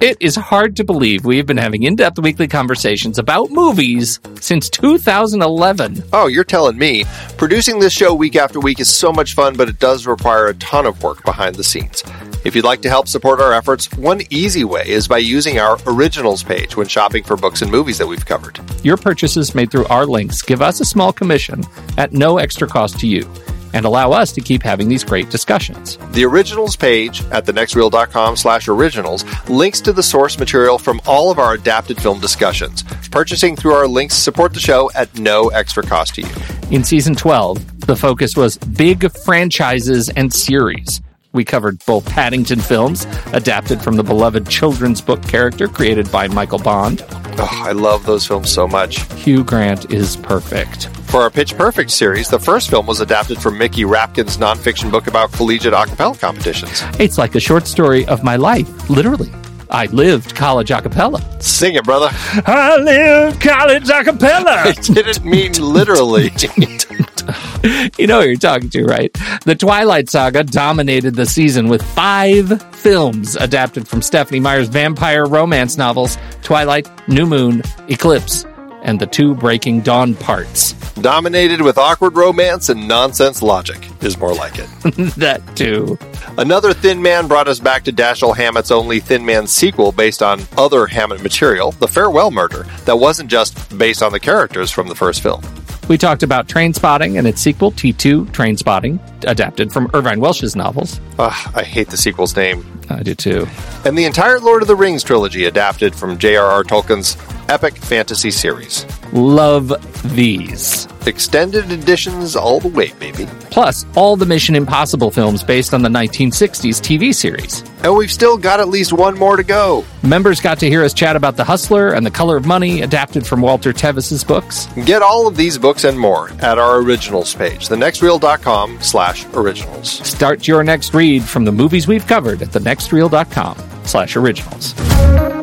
[0.00, 4.70] It is hard to believe we've been having in depth weekly conversations about movies since
[4.70, 6.02] 2011.
[6.14, 7.04] Oh, you're telling me.
[7.36, 10.54] Producing this show week after week is so much fun, but it does require a
[10.54, 12.02] ton of work behind the scenes.
[12.46, 15.78] If you'd like to help support our efforts, one easy way is by using our
[15.86, 18.58] originals page when shopping for books and movies that we've covered.
[18.82, 21.62] Your purchases made through our links give us a small commission
[21.98, 23.30] at no extra cost to you
[23.72, 25.98] and allow us to keep having these great discussions.
[26.12, 31.38] The originals page at thenextreel.com slash originals links to the source material from all of
[31.38, 32.82] our adapted film discussions.
[33.10, 36.28] Purchasing through our links support the show at no extra cost to you.
[36.70, 41.00] In season 12, the focus was big franchises and series.
[41.32, 46.58] We covered both Paddington films, adapted from the beloved children's book character created by Michael
[46.58, 47.04] Bond.
[47.38, 49.00] Oh, I love those films so much.
[49.14, 50.88] Hugh Grant is perfect.
[51.10, 55.08] For our Pitch Perfect series, the first film was adapted from Mickey Rapkin's nonfiction book
[55.08, 56.84] about collegiate a cappella competitions.
[57.00, 59.28] It's like a short story of my life, literally.
[59.70, 61.20] I lived college a cappella.
[61.42, 62.10] Sing it, brother.
[62.46, 64.50] I lived college a cappella.
[64.66, 66.30] I didn't mean literally.
[67.98, 69.12] you know who you're talking to, right?
[69.44, 75.76] The Twilight Saga dominated the season with five films adapted from Stephenie Meyer's vampire romance
[75.76, 78.44] novels Twilight, New Moon, Eclipse,
[78.82, 80.72] and the two Breaking Dawn parts.
[80.94, 84.68] Dominated with awkward romance and nonsense logic, is more like it.
[85.16, 85.98] that too.
[86.38, 90.40] Another Thin Man brought us back to Dashiell Hammett's only Thin Man sequel based on
[90.56, 94.94] other Hammett material, The Farewell Murder, that wasn't just based on the characters from the
[94.94, 95.42] first film.
[95.90, 101.00] We talked about Trainspotting and its sequel, T2 Trainspotting, adapted from Irvine Welsh's novels.
[101.18, 102.64] Ugh, I hate the sequel's name.
[102.88, 103.48] I do too.
[103.84, 106.62] And the entire Lord of the Rings trilogy adapted from J.R.R.
[106.62, 107.16] Tolkien's
[107.50, 108.86] epic fantasy series.
[109.12, 109.72] Love
[110.14, 110.86] these.
[111.06, 113.26] Extended editions all the way, baby.
[113.50, 117.64] Plus, all the Mission Impossible films based on the 1960s TV series.
[117.82, 119.84] And we've still got at least one more to go.
[120.04, 123.26] Members got to hear us chat about The Hustler and The Color of Money, adapted
[123.26, 124.66] from Walter Tevis's books.
[124.84, 129.90] Get all of these books and more at our originals page, thenextreel.com slash originals.
[130.06, 135.39] Start your next read from the movies we've covered at thenextreel.com slash originals.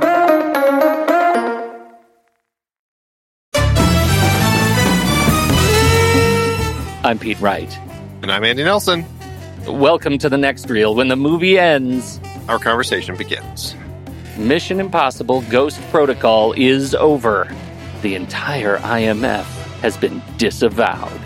[7.07, 7.73] I'm Pete Wright.
[8.22, 9.06] And I'm Andy Nelson.
[9.66, 10.94] Welcome to the next reel.
[10.94, 12.19] When the movie ends,
[12.50, 13.75] our conversation begins.
[14.38, 17.50] Mission Impossible Ghost Protocol is over.
[18.01, 19.45] The entire IMF
[19.79, 21.21] has been disavowed.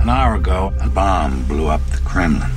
[0.00, 2.50] An hour ago, a bomb blew up the Kremlin.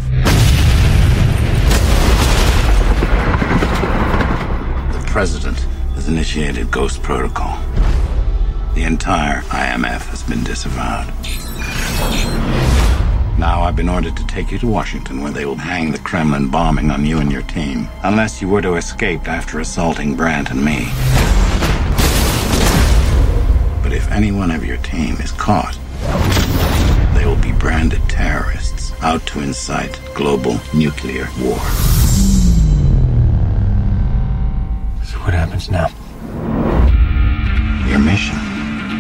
[4.94, 5.60] The president
[5.94, 7.62] has initiated Ghost Protocol.
[8.76, 11.08] The entire IMF has been disavowed.
[13.40, 16.50] Now I've been ordered to take you to Washington where they will hang the Kremlin
[16.50, 20.64] bombing on you and your team, unless you were to escape after assaulting Brandt and
[20.64, 20.90] me.
[23.82, 25.80] But if any one of your team is caught,
[27.16, 31.60] they will be branded terrorists out to incite global nuclear war.
[35.06, 35.88] So What happens now?
[37.88, 38.36] Your mission,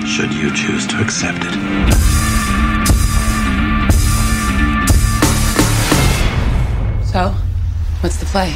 [0.05, 1.53] should you choose to accept it.
[7.05, 7.29] So,
[8.01, 8.53] what's the play?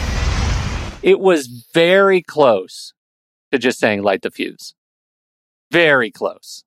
[1.02, 2.94] It was very close
[3.52, 4.76] to just saying light the fuse.
[5.72, 6.64] Very close.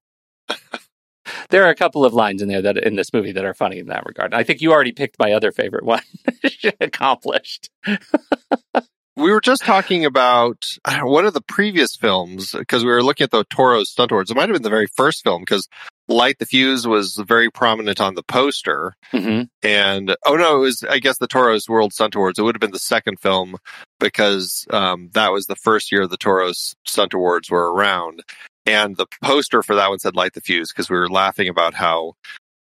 [1.50, 3.79] there are a couple of lines in there that in this movie that are funny
[3.79, 4.34] in that regard.
[4.34, 6.02] I think you already picked my other favorite one.
[6.81, 7.70] Accomplished.
[9.16, 10.66] we were just talking about
[11.02, 14.30] one of the previous films because we were looking at the Taurus Stunt Awards.
[14.30, 15.68] It might have been the very first film because
[16.08, 18.94] Light the Fuse was very prominent on the poster.
[19.12, 19.44] Mm-hmm.
[19.62, 22.38] And oh no, it was I guess the Taurus World Stunt Awards.
[22.38, 23.56] It would have been the second film
[24.00, 28.22] because um, that was the first year the Taurus Stunt Awards were around.
[28.64, 31.74] And the poster for that one said Light the Fuse because we were laughing about
[31.74, 32.14] how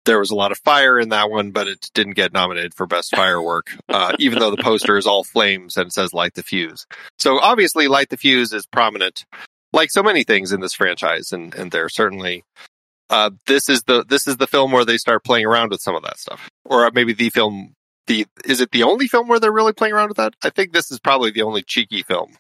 [0.05, 2.87] there was a lot of fire in that one, but it didn't get nominated for
[2.87, 6.87] best firework, uh, even though the poster is all flames and says light the fuse.
[7.19, 9.25] So obviously light the fuse is prominent,
[9.73, 11.33] like so many things in this franchise.
[11.33, 12.45] And, and they're certainly,
[13.11, 15.95] uh, this is the, this is the film where they start playing around with some
[15.95, 16.49] of that stuff.
[16.65, 17.75] Or maybe the film,
[18.07, 20.35] the, is it the only film where they're really playing around with that?
[20.43, 22.37] I think this is probably the only cheeky film.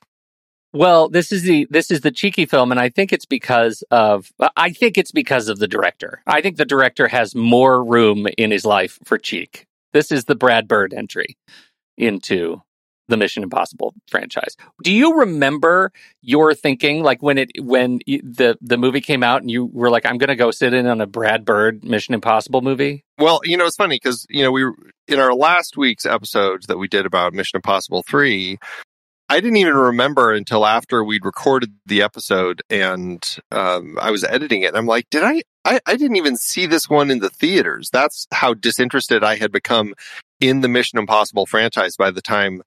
[0.72, 4.31] Well, this is the this is the cheeky film, and I think it's because of
[4.56, 6.22] I think it's because of the director.
[6.26, 9.67] I think the director has more room in his life for cheek.
[9.93, 11.37] This is the Brad Bird entry
[11.99, 12.62] into
[13.08, 14.56] the Mission Impossible franchise.
[14.84, 19.50] Do you remember your thinking like when it when the the movie came out and
[19.50, 22.62] you were like I'm going to go sit in on a Brad Bird Mission Impossible
[22.62, 23.05] movie?
[23.19, 24.64] Well, you know it's funny cuz you know we
[25.08, 28.58] in our last week's episodes that we did about Mission Impossible 3,
[29.31, 34.62] I didn't even remember until after we'd recorded the episode and um, I was editing
[34.62, 34.69] it.
[34.69, 35.79] And I'm like, did I, I?
[35.87, 37.91] I didn't even see this one in the theaters.
[37.93, 39.94] That's how disinterested I had become
[40.41, 42.62] in the Mission Impossible franchise by the time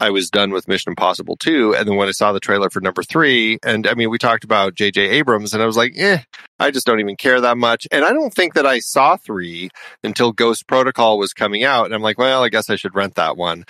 [0.00, 1.74] I was done with Mission Impossible 2.
[1.76, 4.44] And then when I saw the trailer for number three, and I mean, we talked
[4.44, 5.02] about J.J.
[5.02, 6.20] Abrams, and I was like, eh,
[6.58, 7.86] I just don't even care that much.
[7.92, 9.68] And I don't think that I saw three
[10.02, 11.84] until Ghost Protocol was coming out.
[11.84, 13.66] And I'm like, well, I guess I should rent that one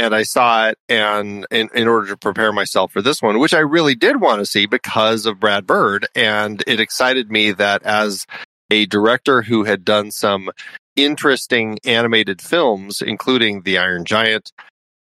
[0.00, 3.52] and I saw it and in, in order to prepare myself for this one, which
[3.52, 6.06] I really did want to see because of Brad Bird.
[6.14, 8.26] And it excited me that as
[8.70, 10.50] a director who had done some
[10.96, 14.52] interesting animated films, including The Iron Giant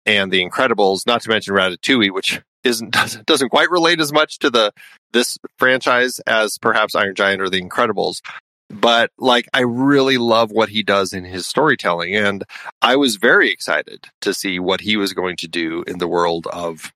[0.07, 2.91] and The Incredibles, not to mention Ratatouille, which isn't
[3.27, 4.71] doesn't, quite relate as much to the
[5.13, 8.21] this franchise as perhaps Iron Giant or The Incredibles
[8.69, 12.43] but like I really love what he does in his storytelling and
[12.81, 16.47] I was very excited to see what he was going to do in the world
[16.47, 16.91] of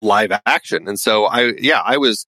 [0.00, 0.88] live action.
[0.88, 2.26] And so I yeah, I was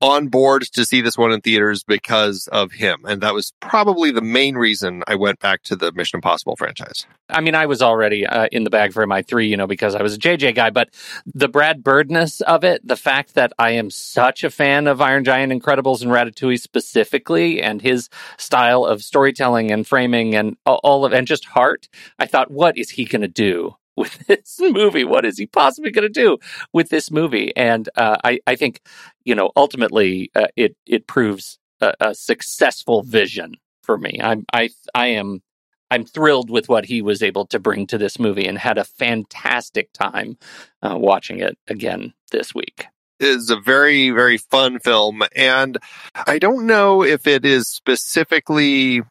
[0.00, 3.00] on board to see this one in theaters because of him.
[3.06, 7.06] And that was probably the main reason I went back to the Mission Impossible franchise.
[7.28, 9.94] I mean, I was already uh, in the bag for my three, you know, because
[9.94, 10.90] I was a JJ guy, but
[11.26, 15.24] the Brad Birdness of it, the fact that I am such a fan of Iron
[15.24, 21.12] Giant, Incredibles, and Ratatouille specifically, and his style of storytelling and framing and all of,
[21.12, 21.88] and just heart,
[22.18, 25.04] I thought, what is he going to do with this movie?
[25.04, 26.38] What is he possibly going to do
[26.72, 27.54] with this movie?
[27.56, 28.80] And uh, I, I think,
[29.24, 34.18] you know, ultimately, uh, it it proves a, a, successful vision for me.
[34.22, 35.42] I'm I I am
[35.90, 38.84] I'm thrilled with what he was able to bring to this movie, and had a
[38.84, 40.36] fantastic time
[40.82, 42.86] uh, watching it again this week.
[43.18, 45.78] Is a very very fun film, and
[46.14, 49.02] I don't know if it is specifically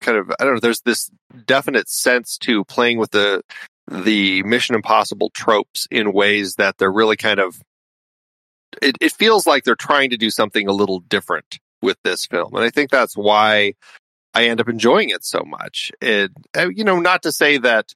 [0.00, 0.60] kind of I don't know.
[0.60, 1.10] There's this
[1.46, 3.42] definite sense to playing with the
[3.90, 7.60] the Mission Impossible tropes in ways that they're really kind of
[8.82, 12.54] it, it feels like they're trying to do something a little different with this film.
[12.54, 13.74] And I think that's why
[14.32, 15.92] I end up enjoying it so much.
[16.00, 17.94] It, uh, you know, not to say that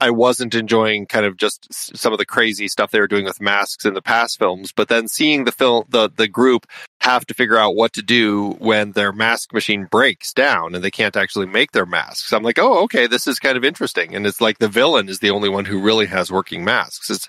[0.00, 3.40] I wasn't enjoying kind of just some of the crazy stuff they were doing with
[3.40, 6.66] masks in the past films, but then seeing the film, the, the group
[7.00, 10.90] have to figure out what to do when their mask machine breaks down and they
[10.90, 12.32] can't actually make their masks.
[12.32, 14.14] I'm like, oh, okay, this is kind of interesting.
[14.14, 17.10] And it's like the villain is the only one who really has working masks.
[17.10, 17.28] It's,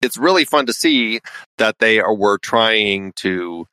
[0.00, 1.20] it's really fun to see
[1.58, 3.66] that they are, were trying to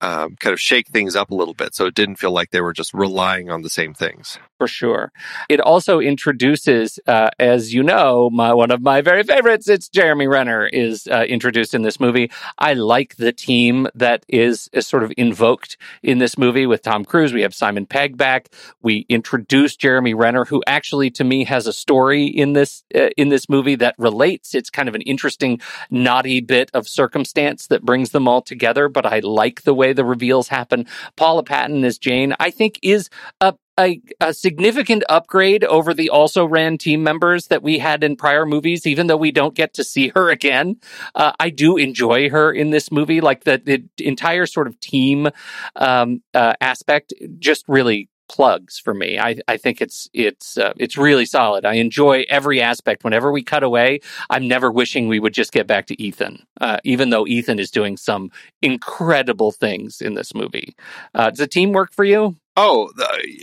[0.00, 1.74] um, kind of shake things up a little bit.
[1.74, 4.38] So it didn't feel like they were just relying on the same things.
[4.58, 5.12] For sure.
[5.48, 10.26] It also introduces, uh, as you know, my, one of my very favorites, it's Jeremy
[10.26, 12.30] Renner is uh, introduced in this movie.
[12.58, 17.04] I like the team that is, is sort of invoked in this movie with Tom
[17.04, 17.32] Cruise.
[17.32, 18.48] We have Simon Pegg back.
[18.82, 23.28] We introduce Jeremy Renner, who actually to me has a story in this, uh, in
[23.28, 24.54] this movie that relates.
[24.54, 29.06] It's kind of an interesting, naughty bit of circumstance that brings them all together, but
[29.06, 30.86] I like the way way the reveals happen.
[31.16, 36.44] Paula Patton as Jane, I think, is a a, a significant upgrade over the also
[36.44, 39.84] ran team members that we had in prior movies, even though we don't get to
[39.84, 40.80] see her again.
[41.14, 43.20] Uh, I do enjoy her in this movie.
[43.20, 45.28] Like the, the entire sort of team
[45.76, 49.18] um, uh, aspect just really plugs for me.
[49.18, 51.64] I, I think it's it's uh, it's really solid.
[51.64, 53.04] I enjoy every aspect.
[53.04, 56.78] Whenever we cut away, I'm never wishing we would just get back to Ethan, uh,
[56.84, 58.30] even though Ethan is doing some
[58.62, 60.74] incredible things in this movie.
[61.14, 62.36] Uh, does the team work for you?
[62.56, 62.90] Oh,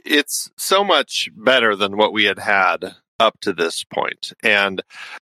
[0.05, 3.95] it's so much better than what we had had up to this point.
[3.95, 4.81] point, and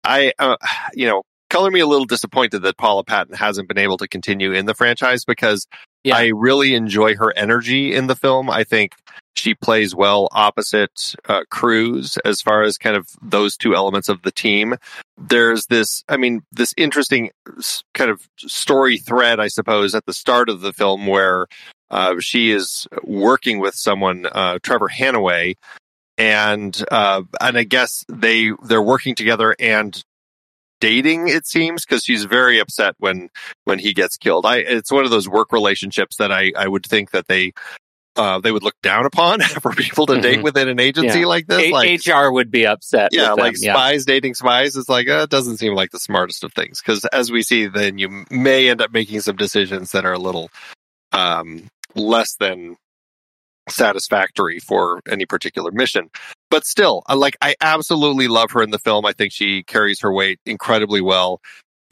[0.04, 0.56] I, uh,
[0.94, 4.52] you know, color me a little disappointed that Paula Patton hasn't been able to continue
[4.52, 5.66] in the franchise because
[6.04, 6.16] yeah.
[6.16, 8.48] I really enjoy her energy in the film.
[8.48, 8.94] I think
[9.42, 14.22] she plays well opposite uh, Cruise as far as kind of those two elements of
[14.22, 14.76] the team.
[15.18, 17.30] There's this, I mean, this interesting
[17.92, 21.48] kind of story thread, I suppose, at the start of the film where
[21.90, 25.56] uh, she is working with someone, uh, Trevor Hanaway,
[26.16, 30.00] and uh, and I guess they they're working together and
[30.80, 33.28] dating it seems because she's very upset when
[33.64, 36.84] when he gets killed i it's one of those work relationships that i i would
[36.84, 37.52] think that they
[38.16, 40.42] uh, they would look down upon for people to date mm-hmm.
[40.42, 41.26] within an agency yeah.
[41.26, 41.62] like this.
[41.62, 43.10] A- like HR would be upset.
[43.12, 44.14] Yeah, like them, spies yeah.
[44.14, 44.76] dating spies.
[44.76, 47.66] It's like uh, it doesn't seem like the smartest of things because, as we see,
[47.66, 50.50] then you may end up making some decisions that are a little
[51.12, 52.76] um, less than
[53.68, 56.10] satisfactory for any particular mission.
[56.50, 59.06] But still, like I absolutely love her in the film.
[59.06, 61.40] I think she carries her weight incredibly well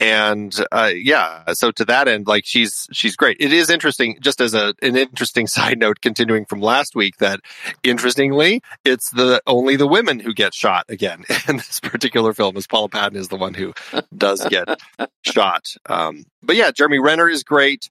[0.01, 3.37] and uh, yeah so to that end like she's she's great.
[3.39, 7.39] It is interesting just as a an interesting side note continuing from last week that
[7.83, 12.67] interestingly it's the only the women who get shot again in this particular film as
[12.67, 13.73] paula patton is the one who
[14.17, 14.67] does get
[15.21, 15.67] shot.
[15.85, 17.89] Um, but yeah jeremy renner is great.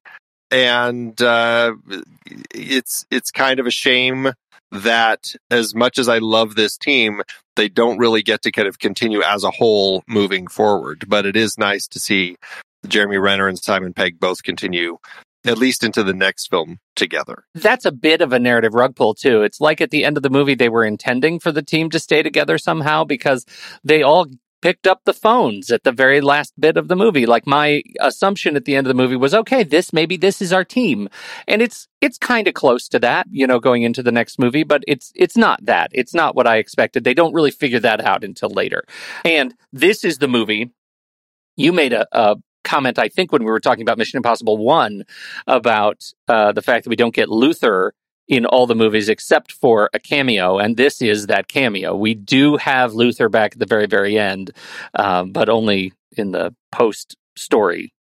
[0.52, 1.74] And uh,
[2.52, 4.32] it's it's kind of a shame
[4.72, 7.22] that as much as I love this team,
[7.56, 11.04] they don't really get to kind of continue as a whole moving forward.
[11.08, 12.36] But it is nice to see
[12.86, 14.98] Jeremy Renner and Simon Pegg both continue
[15.46, 17.44] at least into the next film together.
[17.54, 19.42] That's a bit of a narrative rug pull too.
[19.42, 21.98] It's like at the end of the movie they were intending for the team to
[21.98, 23.46] stay together somehow because
[23.82, 24.26] they all
[24.62, 27.26] picked up the phones at the very last bit of the movie.
[27.26, 30.52] Like my assumption at the end of the movie was, okay, this maybe this is
[30.52, 31.08] our team.
[31.46, 34.64] And it's it's kind of close to that, you know, going into the next movie,
[34.64, 35.90] but it's it's not that.
[35.92, 37.04] It's not what I expected.
[37.04, 38.84] They don't really figure that out until later.
[39.24, 40.70] And this is the movie
[41.56, 45.04] you made a, a comment, I think, when we were talking about Mission Impossible 1
[45.46, 47.94] about uh, the fact that we don't get Luther
[48.30, 51.96] in all the movies except for a cameo, and this is that cameo.
[51.96, 54.52] We do have Luther back at the very, very end,
[54.94, 57.92] um, but only in the post story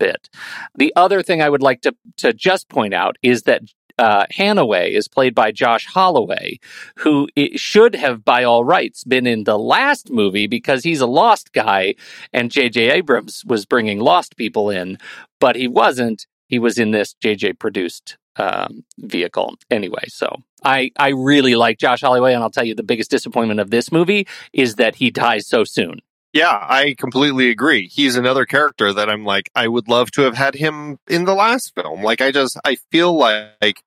[0.00, 0.30] bit.
[0.74, 3.60] The other thing I would like to to just point out is that
[3.98, 6.58] uh, Hanaway is played by Josh Holloway,
[6.96, 11.52] who should have, by all rights, been in the last movie because he's a Lost
[11.52, 11.94] guy,
[12.32, 12.90] and J.J.
[12.90, 14.98] Abrams was bringing Lost people in,
[15.40, 16.26] but he wasn't.
[16.48, 17.52] He was in this J.J.
[17.54, 19.54] produced um, vehicle.
[19.70, 23.60] Anyway, so I I really like Josh Holloway, and I'll tell you the biggest disappointment
[23.60, 26.00] of this movie is that he dies so soon.
[26.34, 27.86] Yeah, I completely agree.
[27.86, 31.34] He's another character that I'm like, I would love to have had him in the
[31.34, 32.02] last film.
[32.02, 33.80] Like, I just, I feel like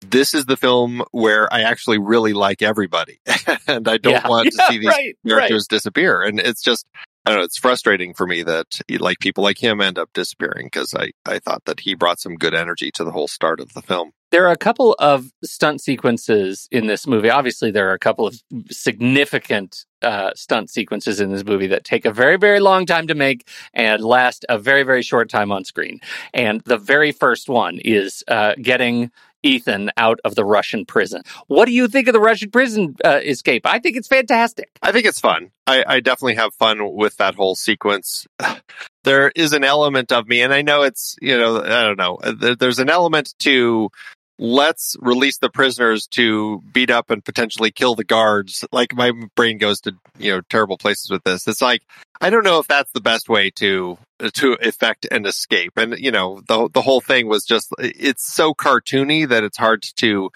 [0.00, 3.20] this is the film where I actually really like everybody,
[3.66, 4.26] and I don't yeah.
[4.26, 5.76] want to see these right, characters right.
[5.76, 6.22] disappear.
[6.22, 6.86] And it's just,
[7.26, 7.44] I don't know.
[7.44, 8.66] It's frustrating for me that
[8.98, 12.36] like people like him end up disappearing because I, I thought that he brought some
[12.36, 14.12] good energy to the whole start of the film.
[14.30, 17.30] There are a couple of stunt sequences in this movie.
[17.30, 18.38] Obviously, there are a couple of
[18.70, 23.14] significant uh, stunt sequences in this movie that take a very, very long time to
[23.14, 26.00] make and last a very, very short time on screen.
[26.34, 29.10] And the very first one is uh, getting
[29.42, 31.22] Ethan out of the Russian prison.
[31.46, 33.66] What do you think of the Russian prison uh, escape?
[33.66, 34.70] I think it's fantastic.
[34.82, 35.50] I think it's fun.
[35.66, 38.26] I, I definitely have fun with that whole sequence.
[39.04, 42.16] there is an element of me, and I know it's, you know, I don't know,
[42.22, 43.90] uh, there's an element to
[44.38, 48.64] let's release the prisoners to beat up and potentially kill the guards.
[48.70, 51.48] Like my brain goes to, you know, terrible places with this.
[51.48, 51.82] It's like,
[52.20, 53.98] I don't know if that's the best way to,
[54.34, 55.72] to effect an escape.
[55.76, 59.82] And, you know, the, the whole thing was just, it's so cartoony that it's hard
[59.96, 60.30] to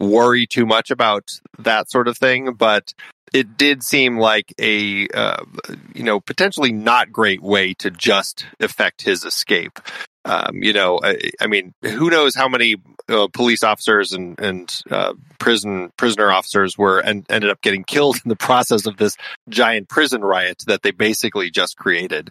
[0.00, 2.54] worry too much about that sort of thing.
[2.54, 2.94] But
[3.34, 5.44] it did seem like a, uh,
[5.94, 9.78] you know, potentially not great way to just effect his escape.
[10.24, 12.76] Um, you know, I, I, mean, who knows how many
[13.08, 18.20] uh, police officers and and uh, prison prisoner officers were and ended up getting killed
[18.24, 19.16] in the process of this
[19.48, 22.30] giant prison riot that they basically just created.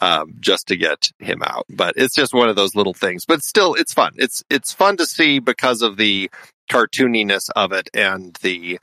[0.00, 3.24] Um, just to get him out, but it's just one of those little things.
[3.26, 4.12] But still, it's fun.
[4.14, 6.30] It's it's fun to see because of the
[6.70, 8.78] cartooniness of it and the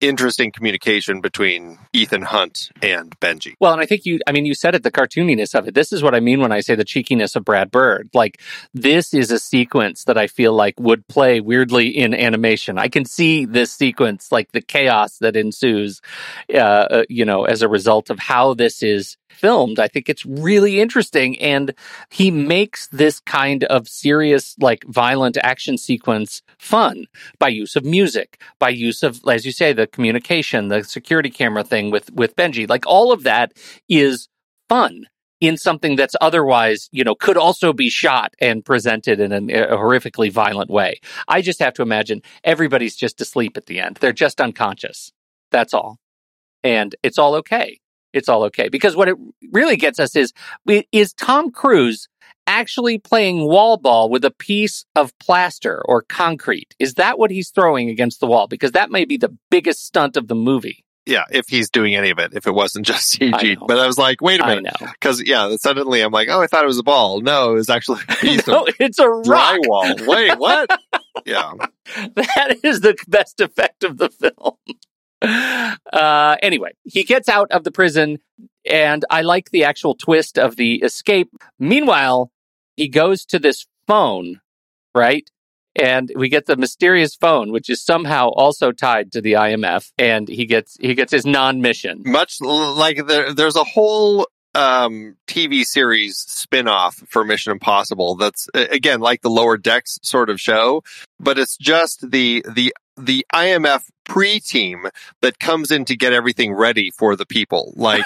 [0.00, 3.54] interesting communication between Ethan Hunt and Benji.
[3.60, 5.74] Well, and I think you, I mean, you said it, the cartooniness of it.
[5.74, 8.10] This is what I mean when I say the cheekiness of Brad Bird.
[8.14, 8.40] Like,
[8.72, 12.78] this is a sequence that I feel like would play weirdly in animation.
[12.78, 16.00] I can see this sequence, like the chaos that ensues,
[16.52, 19.78] uh, uh, you know, as a result of how this is filmed.
[19.78, 21.38] I think it's really interesting.
[21.40, 21.74] And
[22.10, 27.06] he makes this kind of serious, like violent action sequence fun
[27.38, 31.64] by use of music, by use of, as you say, the communication, the security camera
[31.64, 32.68] thing with, with Benji.
[32.68, 33.52] Like all of that
[33.88, 34.28] is
[34.68, 35.06] fun
[35.40, 39.68] in something that's otherwise, you know, could also be shot and presented in a, a,
[39.68, 41.00] uh, horrifically violent way.
[41.26, 43.96] I just have to imagine everybody's just asleep at the end.
[44.00, 45.12] They're just unconscious.
[45.50, 45.98] That's all.
[46.62, 47.80] And it's all okay
[48.12, 48.68] it's all okay.
[48.68, 49.16] Because what it
[49.52, 50.32] really gets us is
[50.92, 52.08] is Tom Cruise
[52.46, 56.74] actually playing wall ball with a piece of plaster or concrete?
[56.78, 58.48] Is that what he's throwing against the wall?
[58.48, 60.84] Because that may be the biggest stunt of the movie.
[61.06, 63.56] Yeah, if he's doing any of it, if it wasn't just CG.
[63.66, 64.74] But I was like, wait a minute.
[64.78, 67.20] Because, yeah, suddenly I'm like, oh, I thought it was a ball.
[67.20, 70.06] No, it was actually a piece no, of it's a drywall.
[70.06, 70.70] Wait, what?
[71.24, 71.52] yeah.
[72.14, 74.56] That is the best effect of the film.
[75.22, 78.18] Uh, anyway, he gets out of the prison,
[78.64, 81.30] and I like the actual twist of the escape.
[81.58, 82.30] Meanwhile,
[82.76, 84.40] he goes to this phone,
[84.94, 85.28] right?
[85.76, 90.28] And we get the mysterious phone, which is somehow also tied to the IMF, and
[90.28, 92.02] he gets he gets his non-mission.
[92.04, 99.00] Much like there, there's a whole um, TV series spin-off for Mission Impossible that's again
[99.00, 100.82] like the lower decks sort of show,
[101.20, 104.88] but it's just the the the IMF pre-team
[105.20, 107.72] that comes in to get everything ready for the people.
[107.76, 108.02] Like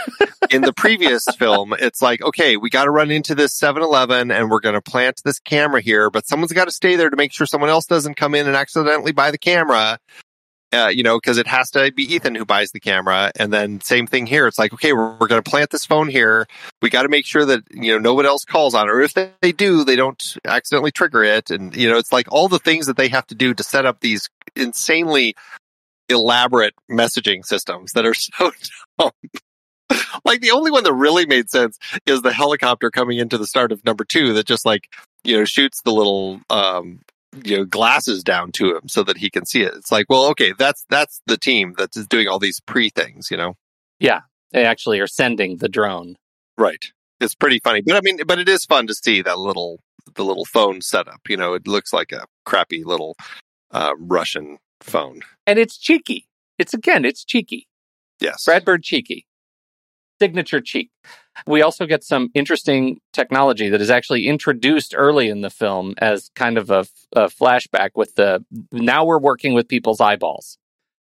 [0.50, 4.50] in the previous film, it's like, okay, we got to run into this 7-Eleven and
[4.50, 7.32] we're going to plant this camera here, but someone's got to stay there to make
[7.32, 9.98] sure someone else doesn't come in and accidentally buy the camera
[10.74, 13.30] uh, you know, because it has to be Ethan who buys the camera.
[13.38, 14.48] And then same thing here.
[14.48, 16.48] It's like, okay, we're, we're going to plant this phone here.
[16.82, 18.92] We got to make sure that, you know, no one else calls on it.
[18.92, 21.50] Or if they, they do, they don't accidentally trigger it.
[21.50, 23.86] And, you know, it's like all the things that they have to do to set
[23.86, 25.36] up these insanely
[26.08, 28.52] elaborate messaging systems that are so
[28.98, 29.10] dumb.
[30.24, 33.72] like the only one that really made sense is the helicopter coming into the start
[33.72, 34.88] of number two that just like,
[35.22, 37.00] you know, shoots the little um,
[37.42, 39.74] you know glasses down to him so that he can see it.
[39.74, 43.36] It's like, well, okay, that's that's the team that's doing all these pre things, you
[43.36, 43.54] know.
[43.98, 44.20] Yeah,
[44.52, 46.16] they actually are sending the drone.
[46.56, 46.84] Right.
[47.20, 49.80] It's pretty funny, but I mean, but it is fun to see that little
[50.14, 51.20] the little phone setup.
[51.28, 53.16] You know, it looks like a crappy little
[53.70, 56.26] uh, Russian phone, and it's cheeky.
[56.58, 57.66] It's again, it's cheeky.
[58.20, 59.26] Yes, Brad Bird cheeky,
[60.20, 60.90] signature cheek.
[61.46, 66.30] We also get some interesting technology that is actually introduced early in the film as
[66.36, 70.58] kind of a, a flashback with the now we're working with people's eyeballs.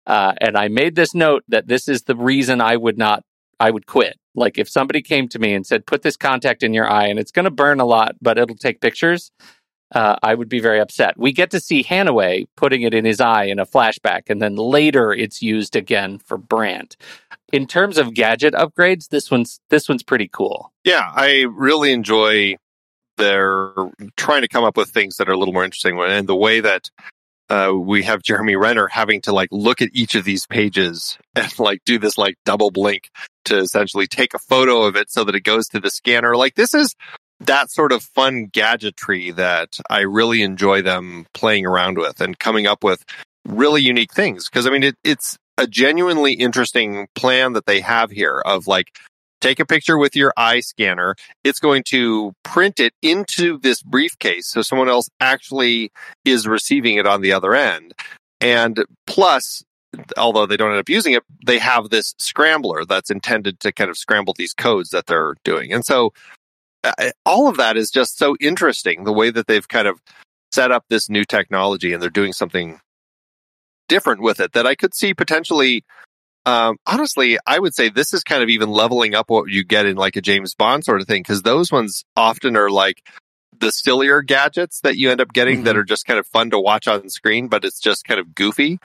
[0.06, 3.24] Uh, and I made this note that this is the reason I would not,
[3.58, 4.18] I would quit.
[4.34, 7.18] Like if somebody came to me and said, put this contact in your eye and
[7.18, 9.32] it's going to burn a lot, but it'll take pictures,
[9.92, 11.16] uh, I would be very upset.
[11.16, 14.56] We get to see Hanaway putting it in his eye in a flashback, and then
[14.56, 16.96] later it's used again for Brandt
[17.54, 20.72] in terms of gadget upgrades, this one's this one's pretty cool.
[20.82, 22.56] Yeah, I really enjoy
[23.16, 23.72] their
[24.16, 26.58] trying to come up with things that are a little more interesting, and the way
[26.58, 26.90] that
[27.48, 31.56] uh, we have Jeremy Renner having to like look at each of these pages and
[31.60, 33.08] like do this like double blink
[33.44, 36.36] to essentially take a photo of it so that it goes to the scanner.
[36.36, 36.96] Like this is
[37.40, 42.66] that sort of fun gadgetry that I really enjoy them playing around with and coming
[42.66, 43.04] up with
[43.46, 44.48] really unique things.
[44.48, 48.98] Cause I mean, it, it's a genuinely interesting plan that they have here of like
[49.40, 51.14] take a picture with your eye scanner.
[51.44, 55.92] It's going to print it into this briefcase so someone else actually
[56.24, 57.94] is receiving it on the other end.
[58.40, 59.62] And plus,
[60.16, 63.90] although they don't end up using it, they have this scrambler that's intended to kind
[63.90, 65.72] of scramble these codes that they're doing.
[65.72, 66.12] And so
[67.24, 70.00] all of that is just so interesting the way that they've kind of
[70.52, 72.80] set up this new technology and they're doing something
[73.88, 75.84] different with it that I could see potentially.
[76.46, 79.86] Um, honestly, I would say this is kind of even leveling up what you get
[79.86, 83.02] in like a James Bond sort of thing because those ones often are like
[83.58, 85.64] the sillier gadgets that you end up getting mm-hmm.
[85.64, 88.34] that are just kind of fun to watch on screen, but it's just kind of
[88.34, 88.78] goofy.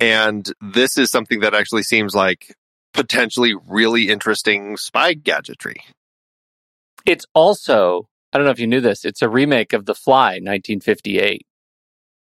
[0.00, 2.54] And this is something that actually seems like
[2.92, 5.84] potentially really interesting spy gadgetry.
[7.06, 10.34] It's also, I don't know if you knew this, it's a remake of The Fly,
[10.34, 11.46] 1958.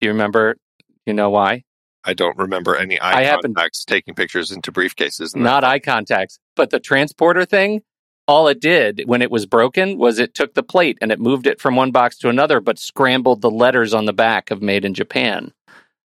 [0.01, 0.57] Do you remember?
[1.05, 1.63] You know why?
[2.03, 5.35] I don't remember any eye I contacts happen, taking pictures into briefcases.
[5.35, 7.81] Not eye contacts, but the transporter thing.
[8.27, 11.45] All it did when it was broken was it took the plate and it moved
[11.45, 14.83] it from one box to another, but scrambled the letters on the back of "Made
[14.83, 15.53] in Japan."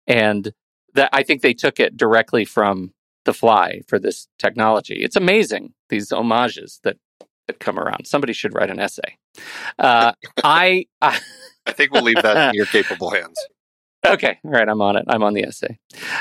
[0.07, 0.53] and
[0.95, 2.93] that I think they took it directly from
[3.25, 5.03] The Fly for this technology.
[5.03, 6.97] It's amazing these homages that
[7.47, 8.07] that come around.
[8.07, 9.19] Somebody should write an essay.
[9.79, 11.19] Uh, I, I
[11.67, 13.37] I think we'll leave that in your capable hands.
[14.07, 15.05] Okay, all right, I'm on it.
[15.09, 15.79] I'm on the essay.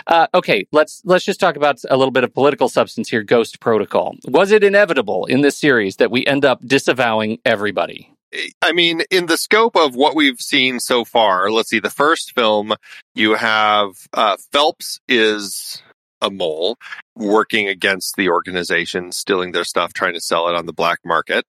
[0.08, 3.24] Uh, okay, let's let's just talk about a little bit of political substance here.
[3.24, 4.16] Ghost Protocol.
[4.26, 8.14] Was it inevitable in this series that we end up disavowing everybody?
[8.62, 11.80] I mean, in the scope of what we've seen so far, let's see.
[11.80, 12.74] The first film,
[13.14, 15.84] you have uh, Phelps is
[16.24, 16.78] a mole
[17.16, 21.46] working against the organization, stealing their stuff, trying to sell it on the black market.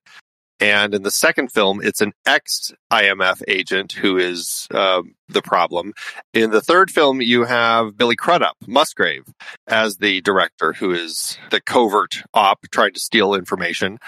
[0.61, 5.93] And in the second film, it's an ex IMF agent who is uh, the problem.
[6.33, 9.25] In the third film, you have Billy Crudup, Musgrave,
[9.67, 13.99] as the director, who is the covert op trying to steal information.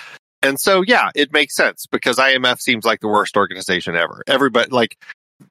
[0.42, 4.22] And so, yeah, it makes sense because IMF seems like the worst organization ever.
[4.28, 4.96] Everybody, like,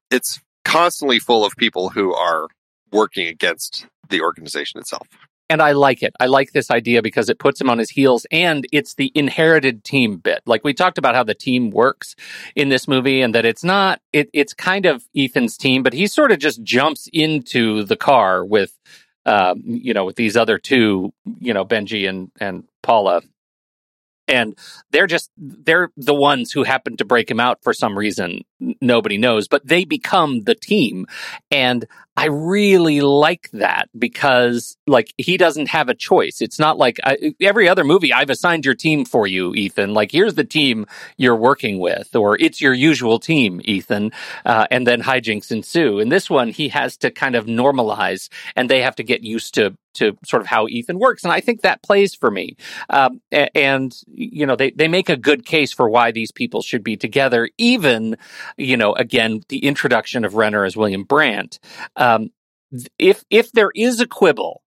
[0.09, 2.47] it's constantly full of people who are
[2.91, 5.07] working against the organization itself.
[5.47, 6.13] And I like it.
[6.19, 9.83] I like this idea because it puts him on his heels and it's the inherited
[9.83, 10.41] team bit.
[10.47, 12.15] Like we talked about how the team works
[12.55, 16.07] in this movie and that it's not, it, it's kind of Ethan's team, but he
[16.07, 18.77] sort of just jumps into the car with,
[19.27, 23.21] um, you know, with these other two, you know, Benji and, and Paula
[24.27, 24.57] and
[24.91, 28.43] they're just they're the ones who happen to break him out for some reason.
[28.81, 31.05] Nobody knows but they become the team.
[31.51, 31.85] And
[32.17, 36.41] i really like that because like he doesn't have a choice.
[36.41, 39.93] It's not like I, every other movie i've assigned your team for you ethan.
[39.93, 40.85] Like here's the team
[41.17, 44.11] you're working with or it's your usual team ethan.
[44.45, 45.99] Uh, and then hijinks ensue.
[45.99, 49.53] In this one he has to kind of normalize and they have to get used
[49.55, 51.23] to to sort of how Ethan works.
[51.23, 52.55] And I think that plays for me.
[52.89, 56.83] Um, and, you know, they, they make a good case for why these people should
[56.83, 58.17] be together, even,
[58.57, 61.59] you know, again, the introduction of Renner as William Brandt.
[61.95, 62.29] Um,
[62.99, 64.61] if, if there is a quibble,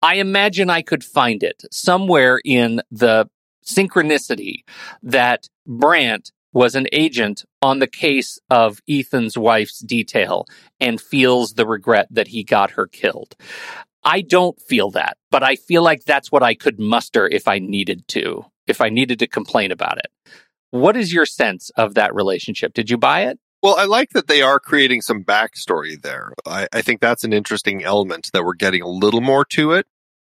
[0.00, 3.28] I imagine I could find it somewhere in the
[3.64, 4.62] synchronicity
[5.02, 10.46] that Brandt was an agent on the case of Ethan's wife's detail
[10.80, 13.36] and feels the regret that he got her killed.
[14.08, 17.58] I don't feel that, but I feel like that's what I could muster if I
[17.58, 20.32] needed to, if I needed to complain about it.
[20.70, 22.72] What is your sense of that relationship?
[22.72, 23.38] Did you buy it?
[23.62, 26.32] Well, I like that they are creating some backstory there.
[26.46, 29.86] I, I, think that's an interesting element that we're getting a little more to it.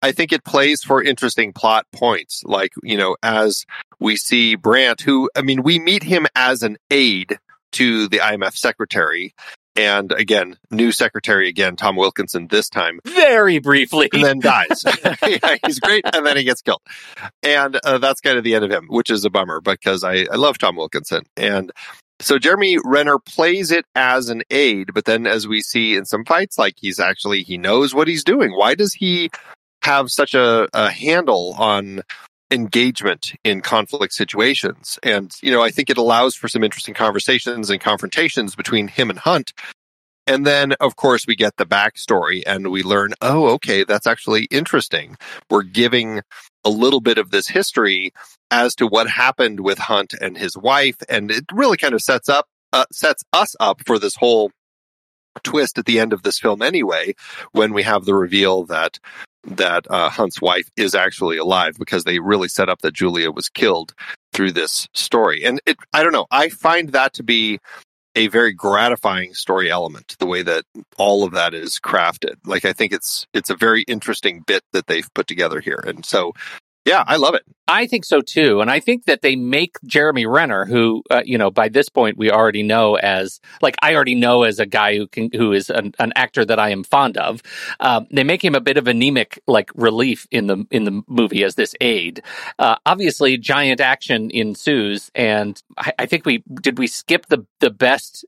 [0.00, 2.42] I think it plays for interesting plot points.
[2.46, 3.66] Like, you know, as
[4.00, 7.38] we see Brandt, who, I mean, we meet him as an aide
[7.72, 9.34] to the IMF secretary
[9.78, 12.98] and again, new secretary again, Tom Wilkinson this time.
[13.04, 14.08] Very briefly.
[14.12, 14.82] And then dies.
[15.04, 16.04] yeah, he's great.
[16.12, 16.82] And then he gets killed.
[17.44, 20.26] And uh, that's kind of the end of him, which is a bummer because I,
[20.32, 21.22] I love Tom Wilkinson.
[21.36, 21.70] And
[22.20, 26.24] so Jeremy Renner plays it as an aide, but then as we see in some
[26.24, 28.50] fights, like he's actually, he knows what he's doing.
[28.50, 29.30] Why does he
[29.84, 32.02] have such a, a handle on
[32.50, 34.98] engagement in conflict situations.
[35.02, 39.10] And, you know, I think it allows for some interesting conversations and confrontations between him
[39.10, 39.52] and Hunt.
[40.26, 44.44] And then, of course, we get the backstory and we learn, oh, okay, that's actually
[44.50, 45.16] interesting.
[45.48, 46.20] We're giving
[46.64, 48.12] a little bit of this history
[48.50, 50.96] as to what happened with Hunt and his wife.
[51.08, 54.50] And it really kind of sets up, uh, sets us up for this whole
[55.42, 57.14] twist at the end of this film anyway,
[57.52, 58.98] when we have the reveal that
[59.44, 63.48] that uh, Hunt's wife is actually alive because they really set up that Julia was
[63.48, 63.94] killed
[64.32, 65.44] through this story.
[65.44, 67.58] And it, I don't know, I find that to be
[68.14, 70.64] a very gratifying story element, the way that
[70.96, 72.34] all of that is crafted.
[72.44, 75.82] Like I think it's it's a very interesting bit that they've put together here.
[75.86, 76.32] And so
[76.84, 77.42] yeah, I love it.
[77.66, 81.36] I think so too, and I think that they make Jeremy Renner, who uh, you
[81.36, 84.96] know by this point we already know as like I already know as a guy
[84.96, 87.42] who can who is an, an actor that I am fond of.
[87.80, 91.44] Um, they make him a bit of anemic like relief in the in the movie
[91.44, 92.22] as this aide.
[92.58, 97.70] Uh, obviously, giant action ensues, and I, I think we did we skip the the
[97.70, 98.24] best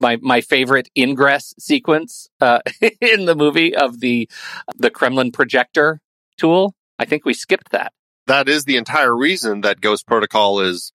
[0.00, 2.60] my my favorite ingress sequence uh,
[3.00, 4.28] in the movie of the
[4.76, 6.02] the Kremlin projector
[6.36, 6.74] tool.
[6.98, 7.92] I think we skipped that.
[8.26, 10.92] That is the entire reason that Ghost Protocol is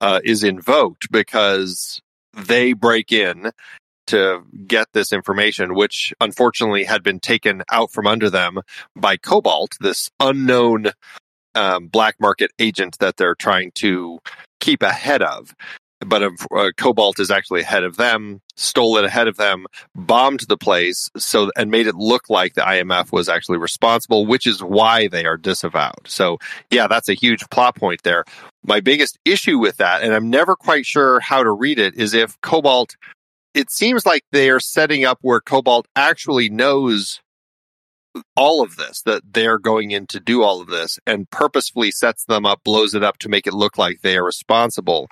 [0.00, 2.00] uh, is invoked because
[2.34, 3.50] they break in
[4.06, 8.60] to get this information, which unfortunately had been taken out from under them
[8.96, 10.86] by Cobalt, this unknown
[11.54, 14.18] um, black market agent that they're trying to
[14.60, 15.54] keep ahead of
[16.06, 16.32] but
[16.76, 21.50] Cobalt is actually ahead of them, stole it ahead of them, bombed the place, so
[21.56, 25.36] and made it look like the IMF was actually responsible, which is why they are
[25.36, 26.06] disavowed.
[26.06, 26.38] So,
[26.70, 28.24] yeah, that's a huge plot point there.
[28.64, 32.14] My biggest issue with that, and I'm never quite sure how to read it, is
[32.14, 32.96] if Cobalt
[33.52, 37.20] it seems like they are setting up where Cobalt actually knows
[38.36, 42.24] all of this, that they're going in to do all of this and purposefully sets
[42.24, 45.08] them up, blows it up to make it look like they are responsible.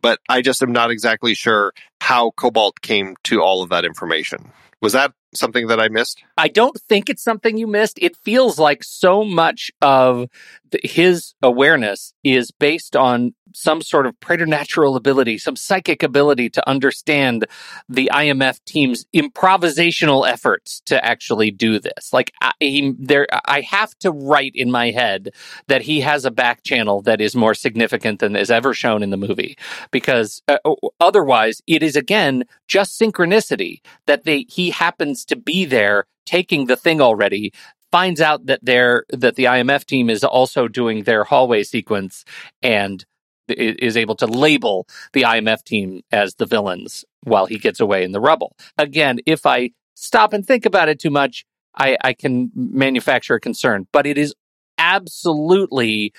[0.00, 4.52] But I just am not exactly sure how Cobalt came to all of that information.
[4.80, 6.22] Was that something that I missed?
[6.36, 7.98] I don't think it's something you missed.
[8.00, 10.28] It feels like so much of
[10.70, 16.68] the, his awareness is based on some sort of preternatural ability, some psychic ability to
[16.68, 17.46] understand
[17.88, 22.12] the IMF team's improvisational efforts to actually do this.
[22.12, 25.30] Like I, he, there, I have to write in my head
[25.66, 29.10] that he has a back channel that is more significant than is ever shown in
[29.10, 29.56] the movie,
[29.90, 30.58] because uh,
[31.00, 36.76] otherwise it is again just synchronicity that they he happens to be there taking the
[36.76, 37.52] thing already
[37.90, 42.24] finds out that they're that the IMF team is also doing their hallway sequence
[42.62, 43.04] and
[43.48, 48.12] is able to label the IMF team as the villains while he gets away in
[48.12, 48.54] the rubble.
[48.76, 53.40] Again, if I stop and think about it too much, I, I can manufacture a
[53.40, 54.34] concern, but it is
[54.76, 56.12] absolutely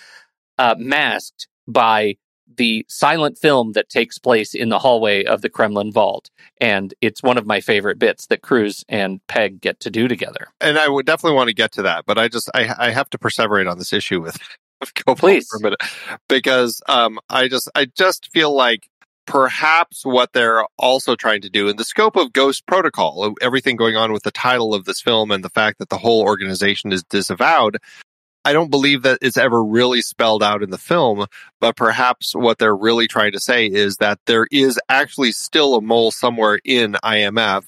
[0.57, 2.17] uh, masked by
[2.55, 6.29] the silent film that takes place in the hallway of the Kremlin vault.
[6.59, 10.47] And it's one of my favorite bits that Cruise and Pegg get to do together.
[10.59, 13.09] And I would definitely want to get to that, but I just, I, I have
[13.11, 14.37] to perseverate on this issue with
[15.05, 15.81] go please for a minute
[16.27, 18.87] because um, I just I just feel like
[19.25, 23.95] perhaps what they're also trying to do in the scope of Ghost Protocol, everything going
[23.95, 27.03] on with the title of this film and the fact that the whole organization is
[27.03, 27.77] disavowed.
[28.49, 31.27] I don't believe that it's ever really spelled out in the film,
[31.59, 35.81] but perhaps what they're really trying to say is that there is actually still a
[35.81, 37.65] mole somewhere in IMF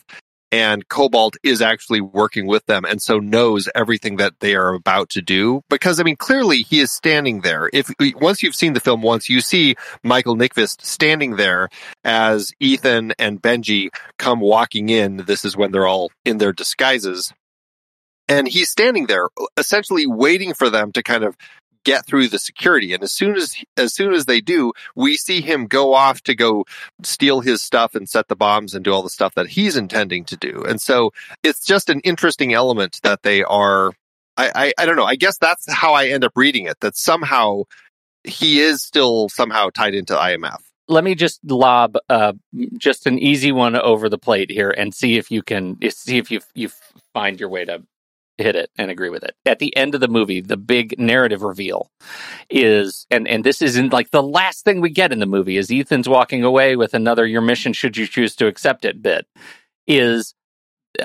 [0.52, 5.10] and Cobalt is actually working with them and so knows everything that they are about
[5.10, 5.62] to do.
[5.70, 7.70] Because, I mean, clearly he is standing there.
[7.72, 11.70] If once you've seen the film once, you see Michael Nyqvist standing there
[12.04, 15.18] as Ethan and Benji come walking in.
[15.18, 17.32] This is when they're all in their disguises.
[18.32, 21.36] And he's standing there essentially waiting for them to kind of
[21.84, 22.94] get through the security.
[22.94, 26.36] And as soon as as soon as they do, we see him go off to
[26.36, 26.66] go
[27.04, 30.24] steal his stuff and set the bombs and do all the stuff that he's intending
[30.26, 30.64] to do.
[30.66, 31.12] And so
[31.44, 33.92] it's just an interesting element that they are.
[34.38, 35.06] I, I, I don't know.
[35.06, 36.80] I guess that's how I end up reading it.
[36.80, 37.64] That somehow
[38.24, 40.60] he is still somehow tied into IMF.
[40.88, 42.34] Let me just lob uh,
[42.78, 46.32] just an easy one over the plate here and see if you can see if
[46.32, 46.70] you you
[47.14, 47.84] find your way to
[48.42, 49.36] hit it and agree with it.
[49.46, 51.92] At the end of the movie, the big narrative reveal
[52.50, 55.72] is, and, and this isn't like the last thing we get in the movie is
[55.72, 59.26] Ethan's walking away with another your mission should you choose to accept it bit
[59.88, 60.34] is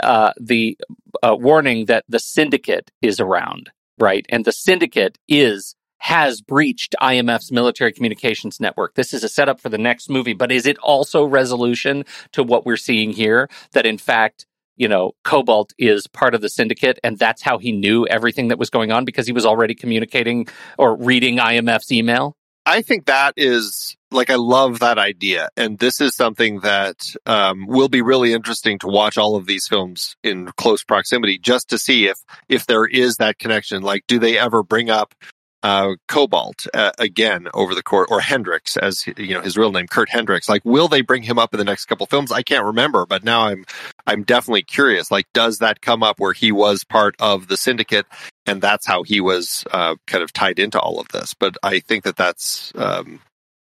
[0.03, 0.77] uh, the
[1.23, 4.27] uh, warning that the syndicate is around, right?
[4.29, 8.95] And the syndicate is has breached IMF's military communications network.
[8.95, 12.67] This is a setup for the next movie, but is it also resolution to what
[12.67, 13.49] we're seeing here?
[13.73, 14.47] That in fact,
[14.77, 18.59] you know, Cobalt is part of the syndicate, and that's how he knew everything that
[18.59, 20.47] was going on because he was already communicating
[20.79, 22.37] or reading IMF's email.
[22.69, 27.67] I think that is like I love that idea, and this is something that um,
[27.67, 31.79] will be really interesting to watch all of these films in close proximity, just to
[31.79, 33.83] see if if there is that connection.
[33.83, 35.15] Like, do they ever bring up
[35.63, 39.87] uh, Cobalt uh, again over the court, or Hendricks, as you know his real name,
[39.87, 40.49] Kurt Hendricks.
[40.49, 42.31] Like, will they bring him up in the next couple films?
[42.31, 43.65] I can't remember, but now I'm
[44.07, 45.11] I'm definitely curious.
[45.11, 48.07] Like, does that come up where he was part of the syndicate,
[48.47, 51.35] and that's how he was uh, kind of tied into all of this?
[51.35, 53.21] But I think that that's um,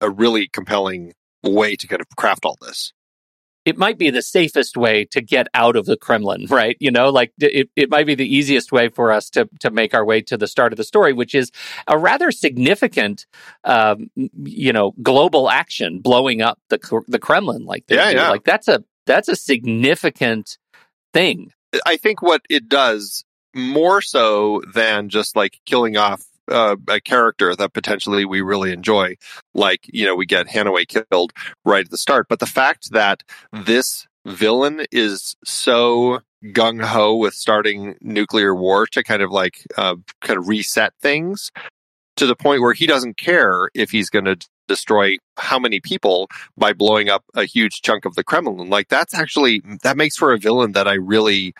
[0.01, 2.93] a really compelling way to kind of craft all this
[3.65, 6.77] it might be the safest way to get out of the Kremlin, right?
[6.79, 9.93] You know, like it, it might be the easiest way for us to to make
[9.93, 11.51] our way to the start of the story, which is
[11.87, 13.25] a rather significant,
[13.63, 17.65] um, you know, global action blowing up the the Kremlin.
[17.65, 20.57] Like, yeah, yeah, like that's a that's a significant
[21.13, 21.51] thing.
[21.85, 27.55] I think what it does more so than just like killing off uh, a character
[27.55, 29.15] that potentially we really enjoy.
[29.53, 31.33] Like, you know, we get Hanaway killed
[31.65, 32.27] right at the start.
[32.29, 39.03] But the fact that this villain is so gung ho with starting nuclear war to
[39.03, 41.51] kind of like uh, kind of reset things
[42.15, 46.27] to the point where he doesn't care if he's going to destroy how many people
[46.57, 48.69] by blowing up a huge chunk of the Kremlin.
[48.69, 51.53] Like that's actually that makes for a villain that I really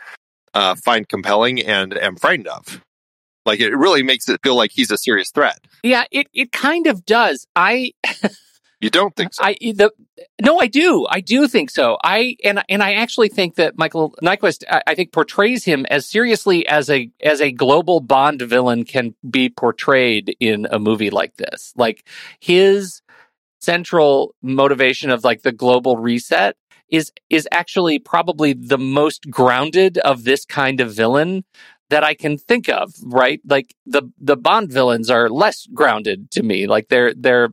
[0.54, 2.82] uh, find compelling and am frightened of.
[3.46, 5.60] Like it really makes it feel like he's a serious threat.
[5.84, 7.46] Yeah, it, it kind of does.
[7.56, 7.94] I
[8.84, 9.46] You don't think so?
[9.46, 9.92] I the
[10.42, 11.08] no, I do.
[11.10, 11.98] I do think so.
[12.04, 16.06] I and and I actually think that Michael Nyqvist, I, I, think, portrays him as
[16.06, 21.38] seriously as a as a global Bond villain can be portrayed in a movie like
[21.38, 21.72] this.
[21.78, 22.06] Like
[22.42, 23.02] his
[23.62, 26.58] central motivation of like the global reset
[26.90, 31.46] is is actually probably the most grounded of this kind of villain
[31.90, 33.40] that I can think of, right?
[33.48, 36.68] Like the the Bond villains are less grounded to me.
[36.68, 37.50] Like they're they're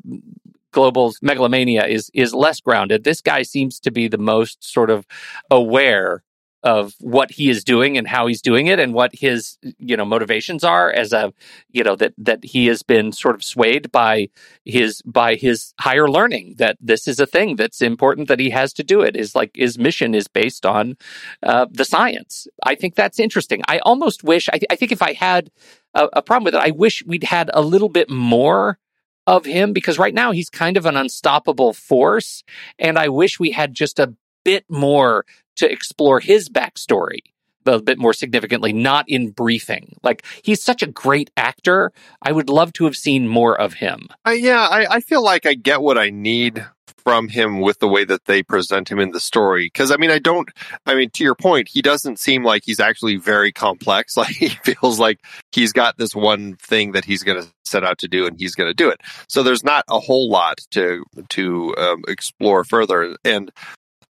[0.72, 3.04] global megalomania is is less grounded.
[3.04, 5.06] This guy seems to be the most sort of
[5.50, 6.22] aware
[6.62, 10.04] of what he is doing and how he's doing it and what his you know
[10.04, 11.32] motivations are as a
[11.70, 14.28] you know that that he has been sort of swayed by
[14.64, 18.72] his by his higher learning that this is a thing that's important that he has
[18.74, 20.96] to do it is like his mission is based on
[21.42, 22.46] uh, the science.
[22.64, 23.62] I think that's interesting.
[23.66, 25.50] I almost wish i, I think if i had
[25.94, 28.78] a, a problem with it i wish we'd had a little bit more
[29.26, 32.42] of him because right now he's kind of an unstoppable force
[32.78, 35.24] and i wish we had just a bit more
[35.60, 37.20] to explore his backstory
[37.66, 39.96] a bit more significantly, not in briefing.
[40.02, 41.92] Like he's such a great actor.
[42.22, 44.08] I would love to have seen more of him.
[44.26, 46.64] Uh, yeah, I, I feel like I get what I need
[47.02, 49.66] from him with the way that they present him in the story.
[49.66, 50.50] Because I mean, I don't.
[50.86, 54.16] I mean, to your point, he doesn't seem like he's actually very complex.
[54.20, 55.20] Like he feels like
[55.52, 58.54] he's got this one thing that he's going to set out to do, and he's
[58.54, 59.00] going to do it.
[59.28, 63.16] So there's not a whole lot to to um, explore further.
[63.24, 63.50] And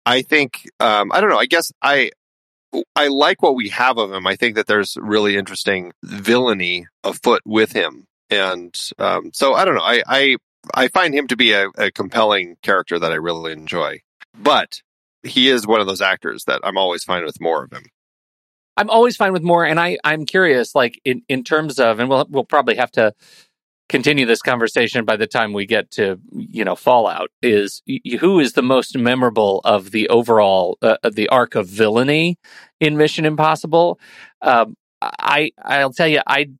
[0.05, 1.37] I think um, I don't know.
[1.37, 2.11] I guess I
[2.95, 4.25] I like what we have of him.
[4.25, 9.75] I think that there's really interesting villainy afoot with him, and um, so I don't
[9.75, 9.83] know.
[9.83, 10.37] I I,
[10.73, 13.99] I find him to be a, a compelling character that I really enjoy,
[14.37, 14.81] but
[15.23, 17.83] he is one of those actors that I'm always fine with more of him.
[18.77, 22.09] I'm always fine with more, and I I'm curious, like in in terms of, and
[22.09, 23.13] we'll we'll probably have to
[23.91, 27.83] continue this conversation by the time we get to you know Fallout is
[28.21, 32.39] who is the most memorable of the overall uh, the arc of villainy
[32.79, 33.99] in Mission Impossible.
[34.41, 36.51] Um, I I'll tell you I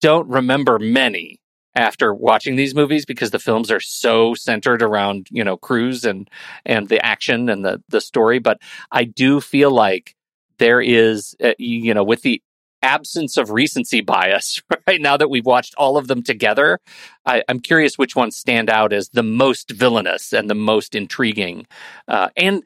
[0.00, 1.40] don't remember many
[1.74, 6.30] after watching these movies because the films are so centered around you know Cruise and
[6.64, 8.38] and the action and the the story.
[8.38, 8.58] But
[8.92, 10.14] I do feel like
[10.58, 12.40] there is uh, you know with the
[12.86, 15.00] absence of recency bias, right?
[15.00, 16.78] Now that we've watched all of them together,
[17.26, 21.66] I, am curious which ones stand out as the most villainous and the most intriguing,
[22.08, 22.62] uh, and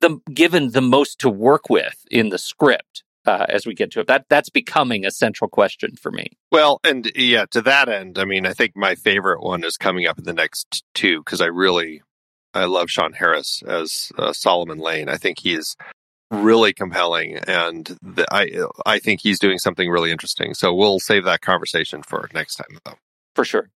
[0.00, 3.02] the given the most to work with in the script.
[3.24, 6.26] Uh, as we get to it, that that's becoming a central question for me.
[6.50, 10.08] Well, and yeah, to that end, I mean, I think my favorite one is coming
[10.08, 12.02] up in the next two because I really
[12.52, 15.08] I love Sean Harris as uh, Solomon Lane.
[15.08, 15.76] I think he's
[16.32, 18.50] really compelling, and the, I
[18.86, 20.54] I think he's doing something really interesting.
[20.54, 22.96] So we'll save that conversation for next time, though.
[23.34, 23.68] For sure.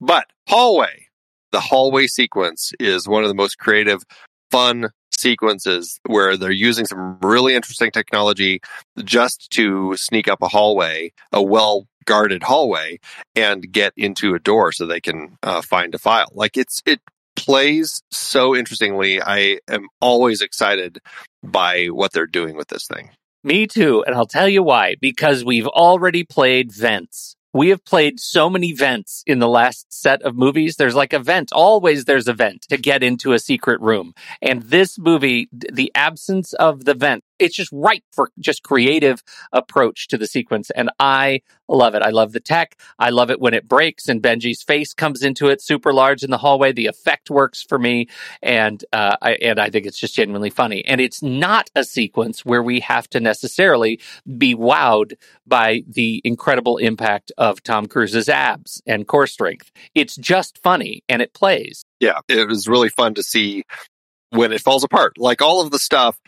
[0.00, 1.06] But hallway,
[1.52, 4.02] the hallway sequence is one of the most creative,
[4.50, 8.60] fun sequences where they're using some really interesting technology
[9.04, 12.98] just to sneak up a hallway, a well guarded hallway,
[13.34, 16.30] and get into a door so they can uh, find a file.
[16.34, 17.00] Like it's it
[17.36, 19.20] plays so interestingly.
[19.22, 21.00] I am always excited
[21.42, 23.10] by what they're doing with this thing.
[23.42, 24.02] Me too.
[24.06, 24.96] And I'll tell you why.
[25.00, 27.36] Because we've already played Vents.
[27.54, 30.74] We have played so many vents in the last set of movies.
[30.74, 31.52] There's like a vent.
[31.52, 34.12] Always there's a vent to get into a secret room.
[34.42, 40.08] And this movie, the absence of the vent, it's just right for just creative approach
[40.08, 40.70] to the sequence.
[40.70, 42.02] And I love it.
[42.02, 42.78] I love the tech.
[42.98, 46.30] I love it when it breaks and Benji's face comes into it super large in
[46.30, 46.72] the hallway.
[46.72, 48.08] The effect works for me,
[48.42, 50.84] and uh, I, and I think it's just genuinely funny.
[50.84, 54.00] And it's not a sequence where we have to necessarily
[54.36, 55.14] be wowed
[55.46, 59.70] by the incredible impact of Tom Cruise's abs and core strength.
[59.94, 61.84] It's just funny and it plays.
[62.00, 63.64] Yeah, it was really fun to see
[64.30, 65.18] when it falls apart.
[65.18, 66.18] Like all of the stuff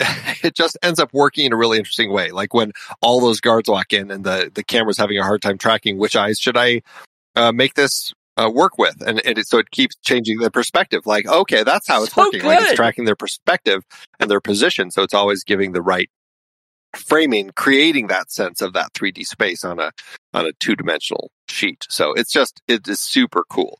[0.42, 2.30] it just ends up working in a really interesting way.
[2.30, 5.58] Like when all those guards walk in and the, the camera's having a hard time
[5.58, 6.82] tracking which eyes should I
[7.36, 9.00] uh, make this uh, work with.
[9.06, 11.06] And, and it, so it keeps changing the perspective.
[11.06, 12.40] Like, okay, that's how it's so working.
[12.40, 12.48] Good.
[12.48, 13.84] Like it's tracking their perspective
[14.18, 14.90] and their position.
[14.90, 16.10] So it's always giving the right
[16.96, 19.92] framing, creating that sense of that 3D space on a,
[20.32, 21.86] on a two dimensional sheet.
[21.88, 23.78] So it's just, it is super cool.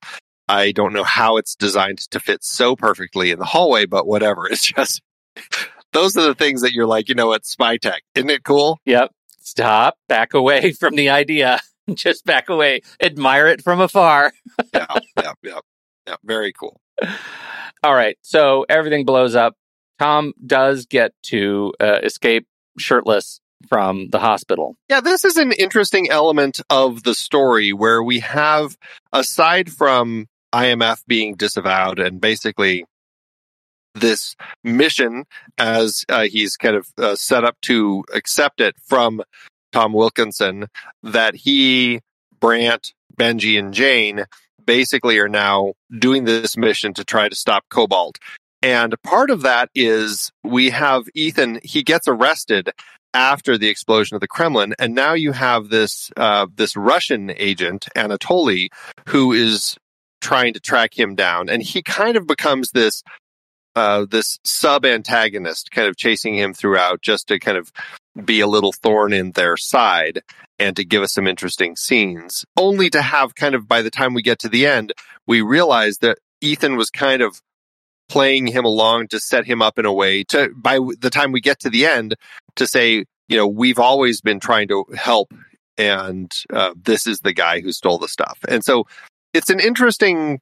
[0.49, 4.47] I don't know how it's designed to fit so perfectly in the hallway, but whatever.
[4.51, 5.01] It's just,
[5.95, 8.03] those are the things that you're like, you know what, spy tech.
[8.15, 8.81] Isn't it cool?
[8.85, 9.13] Yep.
[9.41, 11.61] Stop, back away from the idea.
[11.95, 12.83] Just back away.
[13.01, 14.33] Admire it from afar.
[14.75, 14.87] yeah,
[15.17, 15.59] yeah, yeah.
[16.07, 16.81] Yeah, very cool.
[17.83, 18.19] All right.
[18.21, 19.55] So everything blows up.
[19.99, 22.47] Tom does get to uh, escape
[22.79, 24.77] shirtless from the hospital.
[24.91, 28.77] Yeah, this is an interesting element of the story where we have,
[29.13, 32.85] aside from IMF being disavowed and basically
[33.95, 35.25] this mission
[35.59, 39.23] as uh, he's kind of uh, set up to accept it from
[39.73, 40.67] Tom Wilkinson
[41.03, 42.01] that he,
[42.41, 44.25] Brandt, Benji, and Jane
[44.65, 48.19] basically are now doing this mission to try to stop Cobalt.
[48.63, 52.71] And part of that is we have Ethan, he gets arrested
[53.13, 54.75] after the explosion of the Kremlin.
[54.79, 58.69] And now you have this, uh, this Russian agent, Anatoly,
[59.09, 59.77] who is
[60.21, 61.49] trying to track him down.
[61.51, 63.03] And he kind of becomes this,
[63.77, 67.73] uh, this sub antagonist kind of chasing him throughout just to kind of
[68.25, 70.23] be a little thorn in their side
[70.59, 74.15] and to give us some interesting scenes, only to have kind of by the time
[74.15, 74.93] we get to the end,
[75.27, 77.41] we realize that Ethan was kind of
[78.09, 81.41] playing him along to set him up in a way to, by the time we
[81.41, 82.15] get to the end,
[82.55, 85.33] to say, you know, we've always been trying to help
[85.77, 88.39] and uh, this is the guy who stole the stuff.
[88.49, 88.87] And so
[89.33, 90.41] it's an interesting,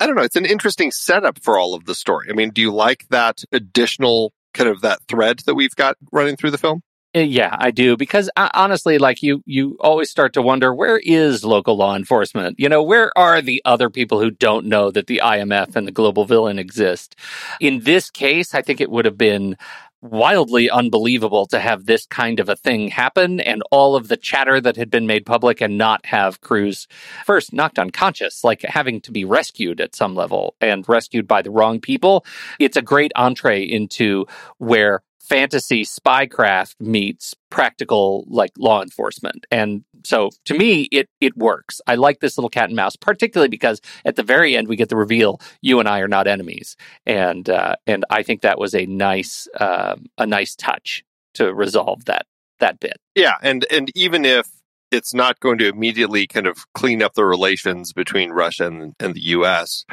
[0.00, 2.28] I don't know, it's an interesting setup for all of the story.
[2.30, 6.36] I mean, do you like that additional kind of that thread that we've got running
[6.36, 6.82] through the film?
[7.16, 10.98] Uh, Yeah, I do because uh, honestly, like you, you always start to wonder where
[10.98, 12.58] is local law enforcement?
[12.58, 15.92] You know, where are the other people who don't know that the IMF and the
[15.92, 17.14] global villain exist?
[17.60, 19.56] In this case, I think it would have been
[20.04, 24.60] wildly unbelievable to have this kind of a thing happen and all of the chatter
[24.60, 26.86] that had been made public and not have Cruise
[27.24, 31.50] first knocked unconscious, like having to be rescued at some level and rescued by the
[31.50, 32.24] wrong people.
[32.58, 34.26] It's a great entree into
[34.58, 39.46] where fantasy spycraft meets practical like law enforcement.
[39.50, 41.80] And so to me it it works.
[41.86, 44.88] I like this little cat and mouse particularly because at the very end we get
[44.88, 46.76] the reveal you and i are not enemies.
[47.06, 51.04] And uh, and i think that was a nice uh, a nice touch
[51.34, 52.26] to resolve that
[52.60, 52.98] that bit.
[53.14, 54.48] Yeah, and and even if
[54.90, 59.14] it's not going to immediately kind of clean up the relations between Russia and, and
[59.14, 59.84] the U.S.,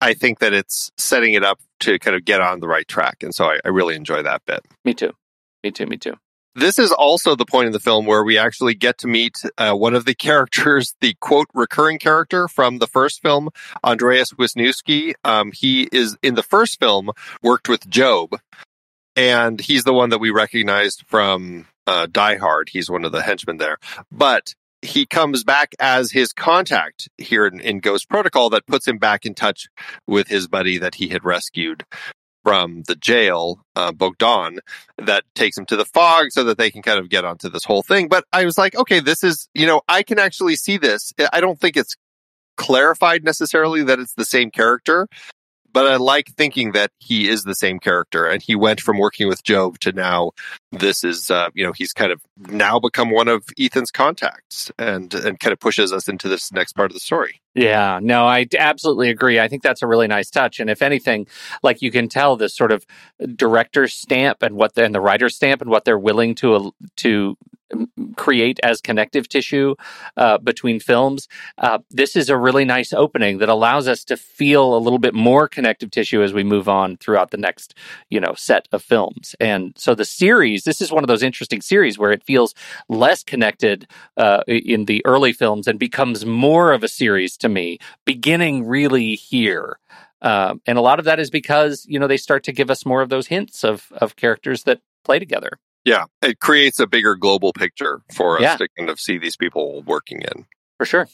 [0.00, 3.22] I think that it's setting it up to kind of get on the right track,
[3.22, 4.64] and so I, I really enjoy that bit.
[4.84, 5.12] me too
[5.62, 6.14] me too me too
[6.54, 9.74] This is also the point in the film where we actually get to meet uh,
[9.74, 13.50] one of the characters, the quote recurring character from the first film,
[13.84, 15.14] Andreas Wisniewski.
[15.24, 17.10] Um, he is in the first film
[17.42, 18.38] worked with Job,
[19.16, 22.70] and he's the one that we recognized from uh, Die Hard.
[22.70, 23.78] He's one of the henchmen there,
[24.10, 28.98] but he comes back as his contact here in, in Ghost Protocol that puts him
[28.98, 29.68] back in touch
[30.06, 31.84] with his buddy that he had rescued
[32.42, 34.60] from the jail, uh, Bogdan,
[34.96, 37.64] that takes him to the fog so that they can kind of get onto this
[37.64, 38.08] whole thing.
[38.08, 41.12] But I was like, okay, this is, you know, I can actually see this.
[41.32, 41.96] I don't think it's
[42.56, 45.06] clarified necessarily that it's the same character,
[45.72, 49.28] but I like thinking that he is the same character and he went from working
[49.28, 50.32] with Job to now
[50.72, 55.12] this is, uh, you know, he's kind of now become one of Ethan's contacts and,
[55.14, 57.40] and kind of pushes us into this next part of the story.
[57.54, 59.40] Yeah, no, i absolutely agree.
[59.40, 60.60] I think that's a really nice touch.
[60.60, 61.26] And if anything,
[61.62, 62.86] like you can tell this sort of
[63.34, 66.70] director's stamp and what the, and the writer's stamp and what they're willing to uh,
[66.96, 67.36] to
[67.72, 69.74] um, create as connective tissue
[70.16, 71.28] uh, between films.
[71.58, 75.14] Uh, this is a really nice opening that allows us to feel a little bit
[75.14, 77.74] more connective tissue as we move on throughout the next,
[78.08, 79.34] you know, set of films.
[79.40, 82.54] And so the series, this is one of those interesting series where it feels
[82.88, 83.86] less connected
[84.16, 89.14] uh, in the early films and becomes more of a series to me, beginning really
[89.14, 89.78] here.
[90.22, 92.84] Um, and a lot of that is because you know they start to give us
[92.84, 95.58] more of those hints of of characters that play together.
[95.84, 98.56] Yeah, it creates a bigger global picture for us Yeah.
[98.56, 100.44] to kind of see these people working in.
[100.76, 101.08] For sure.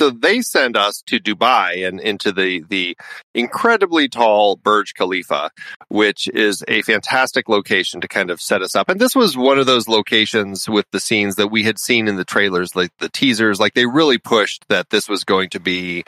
[0.00, 2.96] So they send us to Dubai and into the the
[3.34, 5.50] incredibly tall Burj Khalifa,
[5.88, 8.88] which is a fantastic location to kind of set us up.
[8.88, 12.16] And this was one of those locations with the scenes that we had seen in
[12.16, 16.02] the trailers, like the teasers, like they really pushed that this was going to be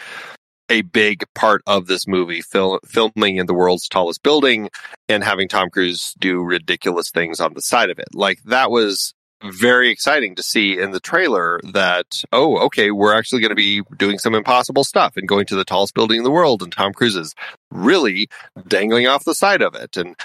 [0.70, 4.70] a big part of this movie, fil- filming in the world's tallest building
[5.10, 8.08] and having Tom Cruise do ridiculous things on the side of it.
[8.14, 9.12] Like that was
[9.44, 13.82] very exciting to see in the trailer that, oh, okay, we're actually going to be
[13.96, 16.62] doing some impossible stuff and going to the tallest building in the world.
[16.62, 17.34] And Tom Cruise is
[17.70, 18.28] really
[18.66, 19.96] dangling off the side of it.
[19.96, 20.16] And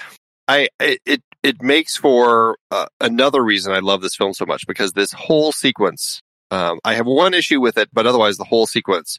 [0.46, 4.92] I, it, it, makes for uh, another reason I love this film so much because
[4.92, 9.18] this whole sequence, um, I have one issue with it, but otherwise the whole sequence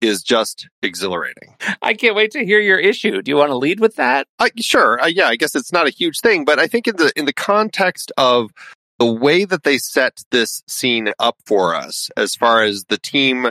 [0.00, 1.56] is just exhilarating.
[1.82, 3.22] I can't wait to hear your issue.
[3.22, 4.26] Do you want to lead with that?
[4.38, 6.96] Uh, sure, uh, yeah, I guess it's not a huge thing, but I think in
[6.96, 8.50] the in the context of
[8.98, 13.50] the way that they set this scene up for us, as far as the team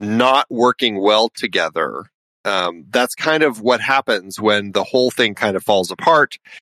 [0.00, 2.06] not working well together,
[2.44, 6.36] um, that's kind of what happens when the whole thing kind of falls apart.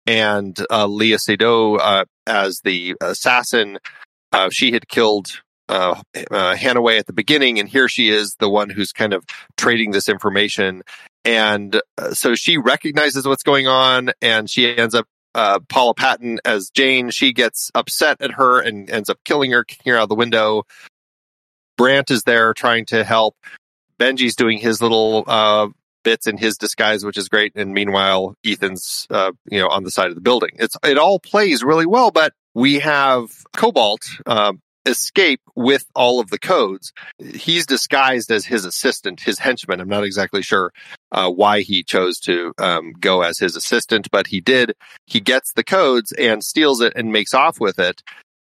[0.08, 3.78] And uh, Léa Seydoux, uh, as the assassin,
[4.32, 6.02] uh, she had killed uh,
[6.32, 9.24] uh, Hanaway at the beginning, and here she is, the one who's kind of
[9.58, 10.82] trading this information.
[11.24, 15.06] And uh, so she recognizes what's going on, and she ends up
[15.36, 17.10] uh, Paula Patton as Jane.
[17.10, 20.64] She gets upset at her and ends up killing her, kicking her out the window.
[21.78, 23.36] Brandt is there trying to help.
[24.00, 25.68] Benji's doing his little uh,
[26.04, 27.54] bits in his disguise, which is great.
[27.56, 30.52] And meanwhile, Ethan's, uh, you know, on the side of the building.
[30.56, 34.54] It's, it all plays really well, but we have Cobalt, uh,
[34.86, 36.92] escape with all of the codes.
[37.20, 39.80] He's disguised as his assistant, his henchman.
[39.80, 40.72] I'm not exactly sure
[41.12, 44.74] uh, why he chose to um, go as his assistant, but he did.
[45.06, 48.02] He gets the codes and steals it and makes off with it.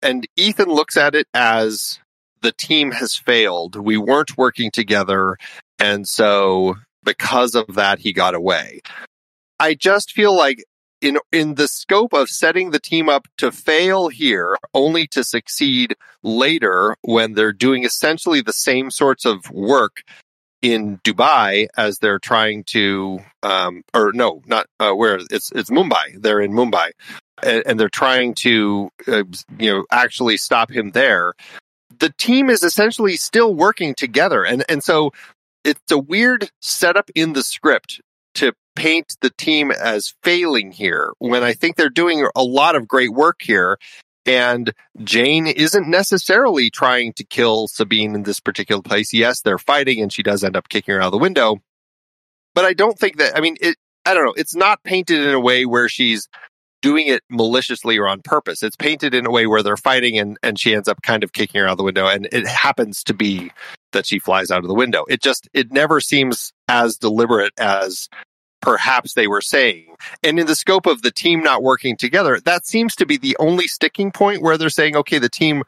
[0.02, 2.00] And Ethan looks at it as
[2.42, 3.76] the team has failed.
[3.76, 5.36] We weren't working together.
[5.78, 8.80] And so because of that, he got away.
[9.58, 10.62] I just feel like
[11.06, 15.94] in in the scope of setting the team up to fail here only to succeed
[16.22, 20.02] later when they're doing essentially the same sorts of work
[20.62, 26.20] in Dubai as they're trying to um, or no not uh, where it's it's Mumbai.
[26.20, 26.90] They're in Mumbai.
[27.42, 29.24] And, and they're trying to uh,
[29.58, 31.34] you know actually stop him there.
[31.98, 34.44] The team is essentially still working together.
[34.44, 35.12] And and so
[35.62, 38.00] it's a weird setup in the script
[38.36, 42.86] to paint the team as failing here when I think they're doing a lot of
[42.86, 43.78] great work here.
[44.24, 44.72] And
[45.04, 49.12] Jane isn't necessarily trying to kill Sabine in this particular place.
[49.12, 51.58] Yes, they're fighting and she does end up kicking her out of the window.
[52.54, 54.34] But I don't think that, I mean, it, I don't know.
[54.36, 56.28] It's not painted in a way where she's
[56.82, 58.62] doing it maliciously or on purpose.
[58.62, 61.32] It's painted in a way where they're fighting and, and she ends up kind of
[61.32, 62.06] kicking her out of the window.
[62.06, 63.50] And it happens to be
[63.92, 65.04] that she flies out of the window.
[65.08, 68.08] It just, it never seems as deliberate as
[68.60, 69.94] perhaps they were saying.
[70.22, 73.36] And in the scope of the team not working together, that seems to be the
[73.38, 75.62] only sticking point where they're saying, okay, the team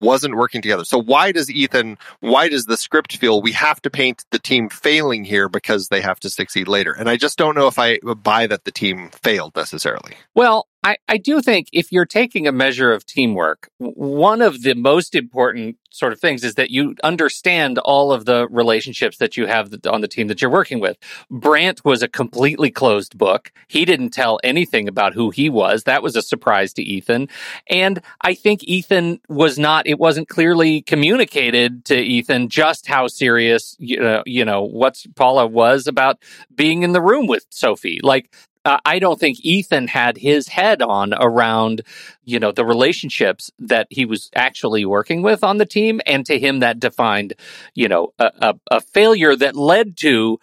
[0.00, 0.84] wasn't working together.
[0.84, 4.68] So why does Ethan, why does the script feel we have to paint the team
[4.68, 6.92] failing here because they have to succeed later?
[6.92, 10.14] And I just don't know if I buy that the team failed necessarily.
[10.34, 14.72] Well, I, I do think if you're taking a measure of teamwork, one of the
[14.72, 19.46] most important sort of things is that you understand all of the relationships that you
[19.46, 20.96] have on the team that you're working with.
[21.30, 23.52] Brandt was a completely closed book.
[23.68, 25.84] He didn't tell anything about who he was.
[25.84, 27.28] That was a surprise to Ethan.
[27.68, 33.76] And I think Ethan was not, it wasn't clearly communicated to Ethan just how serious,
[33.78, 36.22] you know, you know, what Paula was about
[36.54, 38.00] being in the room with Sophie.
[38.02, 38.32] Like
[38.68, 41.80] uh, I don't think Ethan had his head on around,
[42.24, 46.02] you know, the relationships that he was actually working with on the team.
[46.04, 47.32] And to him, that defined,
[47.74, 50.38] you know, a, a, a failure that led to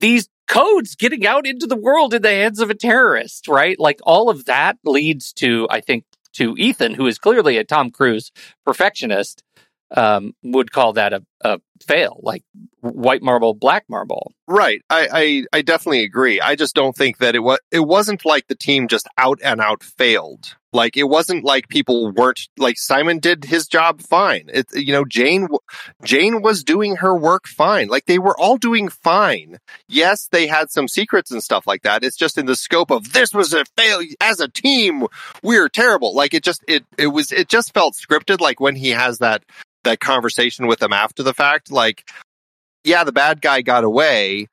[0.00, 3.78] these codes getting out into the world in the hands of a terrorist, right?
[3.78, 7.90] Like all of that leads to, I think, to Ethan, who is clearly a Tom
[7.90, 8.32] Cruise
[8.64, 9.42] perfectionist,
[9.94, 12.44] um, would call that a, a fail, like
[12.80, 14.32] white marble, black marble.
[14.46, 14.82] Right.
[14.90, 16.40] I, I, I definitely agree.
[16.40, 19.60] I just don't think that it was it wasn't like the team just out and
[19.60, 20.56] out failed.
[20.72, 24.48] Like it wasn't like people weren't like Simon did his job fine.
[24.52, 25.48] It you know Jane
[26.04, 27.88] Jane was doing her work fine.
[27.88, 29.58] Like they were all doing fine.
[29.88, 32.04] Yes, they had some secrets and stuff like that.
[32.04, 35.06] It's just in the scope of this was a fail as a team.
[35.42, 36.14] We're terrible.
[36.14, 38.40] Like it just it it was it just felt scripted.
[38.40, 39.42] Like when he has that
[39.84, 41.70] that conversation with them after the fact.
[41.70, 42.08] Like,
[42.84, 44.48] yeah, the bad guy got away.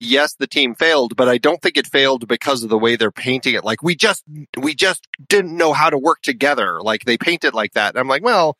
[0.00, 3.12] Yes, the team failed, but I don't think it failed because of the way they're
[3.12, 3.64] painting it.
[3.64, 4.24] Like we just,
[4.58, 6.82] we just didn't know how to work together.
[6.82, 7.90] Like they paint it like that.
[7.90, 8.56] And I'm like, well,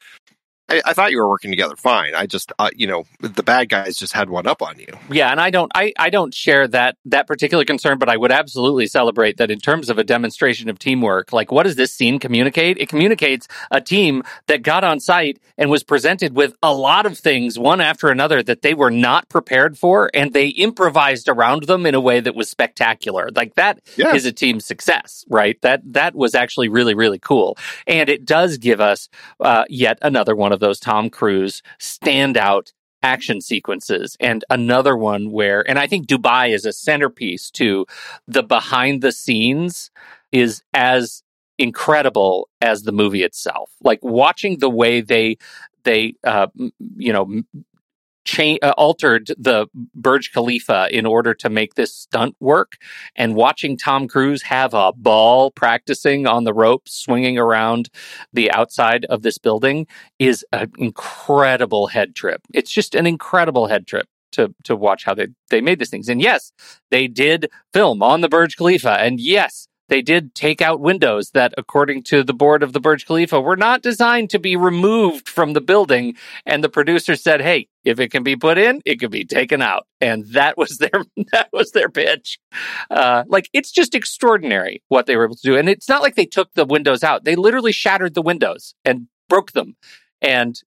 [0.69, 2.15] I, I, thought you were working together fine.
[2.15, 4.87] I just, uh, you know, the bad guys just had one up on you.
[5.11, 8.33] Yeah, and I don't, I, I don't share that that particular concern, but I would
[8.33, 11.33] absolutely celebrate that in terms of a demonstration of teamwork.
[11.33, 12.79] Like, what does this scene communicate?
[12.79, 17.19] It communicates a team that got on site and was presented with a lot of
[17.19, 21.87] things, one after another, that they were not prepared for, and they improvised around them
[21.87, 23.31] in a way that was spectacular.
[23.35, 24.15] Like that yeah.
[24.15, 25.61] is a team success, right?
[25.63, 29.09] That that was actually really, really cool, and it does give us
[29.41, 32.73] uh, yet another one of those Tom Cruise standout
[33.03, 37.85] action sequences and another one where and I think Dubai is a centerpiece to
[38.29, 39.91] the behind the scenes
[40.31, 41.23] is as
[41.59, 43.71] incredible as the movie itself.
[43.83, 45.37] Like watching the way they
[45.85, 46.47] they uh,
[46.97, 47.43] you know
[48.25, 52.77] cha- uh, altered the Burj Khalifa in order to make this stunt work.
[53.17, 57.89] And watching Tom Cruise have a ball practicing on the ropes, swinging around
[58.33, 59.87] the outside of this building
[60.19, 62.43] is an incredible head trip.
[62.53, 66.09] It's just an incredible head trip to to watch how they they made these things.
[66.09, 66.53] And yes,
[66.91, 71.53] they did film on the Burj Khalifa, and yes, they did take out windows that,
[71.59, 75.53] according to the board of the Burj Khalifa, were not designed to be removed from
[75.53, 76.17] the building.
[76.47, 79.61] And the producer said, "Hey, if it can be put in, it can be taken
[79.61, 82.39] out." And that was their that was their pitch.
[82.91, 85.59] Uh, like it's just extraordinary what they were able to do.
[85.59, 89.09] And it's not like they took the windows out; they literally shattered the windows and
[89.29, 89.77] broke them.
[90.23, 90.59] And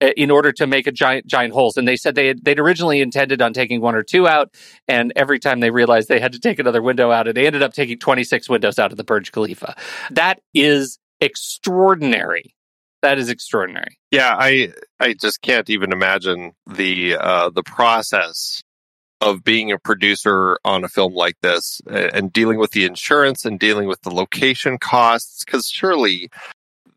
[0.00, 1.76] in order to make a giant giant holes.
[1.76, 4.54] And they said they had, they'd originally intended on taking one or two out
[4.88, 7.62] and every time they realized they had to take another window out and they ended
[7.62, 9.76] up taking 26 windows out of the Burj Khalifa.
[10.10, 12.54] That is extraordinary.
[13.02, 13.98] That is extraordinary.
[14.10, 18.62] Yeah, I I just can't even imagine the uh, the process
[19.20, 23.58] of being a producer on a film like this and dealing with the insurance and
[23.58, 26.30] dealing with the location costs because surely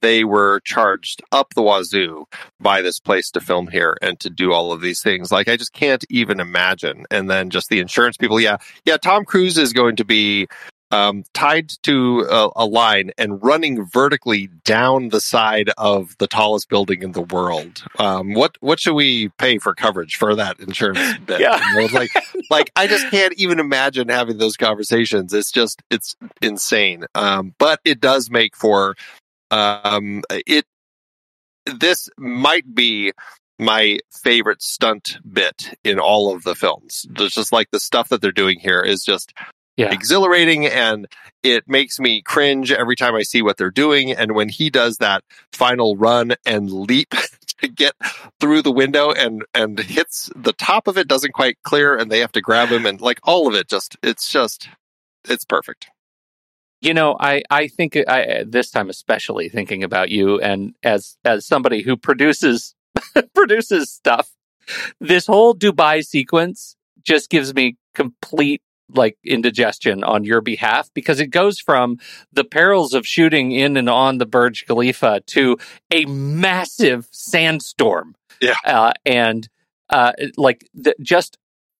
[0.02, 2.26] they were charged up the wazoo
[2.60, 5.32] by this place to film here and to do all of these things.
[5.32, 7.06] Like I just can't even imagine.
[7.12, 8.98] And then just the insurance people, yeah, yeah.
[8.98, 10.48] Tom Cruise is going to be
[10.92, 16.70] um, tied to a, a line and running vertically down the side of the tallest
[16.70, 17.84] building in the world.
[18.00, 21.42] Um, what what should we pay for coverage for that insurance bit?
[21.42, 21.60] Yeah.
[21.74, 22.12] You know, like
[22.50, 25.34] like I just can't even imagine having those conversations.
[25.34, 27.06] It's just it's insane.
[27.16, 28.96] Um, but it does make for
[29.52, 30.66] um, it.
[31.66, 33.12] This might be
[33.60, 37.06] my favorite stunt bit in all of the films.
[37.18, 39.34] It's just like the stuff that they're doing here is just
[39.76, 41.08] yeah exhilarating and
[41.44, 44.12] it makes me cringe every time I see what they're doing.
[44.12, 47.14] And when he does that final run and leap
[47.62, 47.94] to get
[48.40, 52.20] through the window and, and hits the top of it doesn't quite clear and they
[52.20, 54.70] have to grab him and like all of it just, it's just,
[55.28, 55.88] it's perfect.
[56.82, 61.46] You know i i think i this time especially thinking about you and as as
[61.46, 62.76] somebody who produces
[63.34, 64.32] produces stuff
[65.00, 68.62] this whole dubai sequence just gives me complete
[68.94, 71.98] like indigestion on your behalf because it goes from
[72.32, 75.58] the perils of shooting in and on the Burj Khalifa to
[75.92, 78.16] a massive sandstorm.
[78.42, 78.56] Yeah.
[78.64, 79.48] Uh, and
[79.90, 81.38] uh, like the, just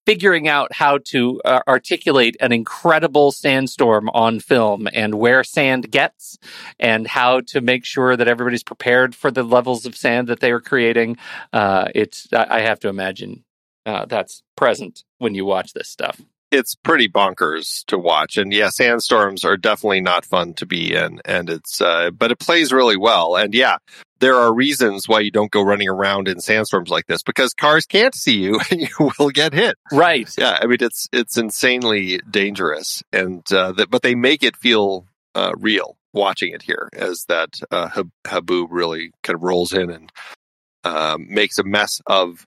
[0.08, 6.40] figuring out how to uh, articulate an incredible sandstorm on film and where sand gets
[6.80, 10.50] and how to make sure that everybody's prepared for the levels of sand that they
[10.50, 11.18] are creating.
[11.52, 13.44] Uh, it's I have to imagine
[13.86, 16.22] uh, that's present when you watch this stuff.
[16.52, 18.38] It's pretty bonkers to watch.
[18.38, 21.20] And yeah, sandstorms are definitely not fun to be in.
[21.26, 23.36] And it's, uh, but it plays really well.
[23.36, 23.78] And yeah,
[24.20, 27.86] there are reasons why you don't go running around in sandstorms like this because cars
[27.86, 29.76] can't see you and you will get hit.
[29.92, 30.30] Right.
[30.38, 35.06] Yeah, I mean it's it's insanely dangerous, and uh, that but they make it feel
[35.36, 39.92] uh, real watching it here as that uh, Hab- Haboob really kind of rolls in
[39.92, 40.12] and
[40.84, 42.46] um, makes a mess of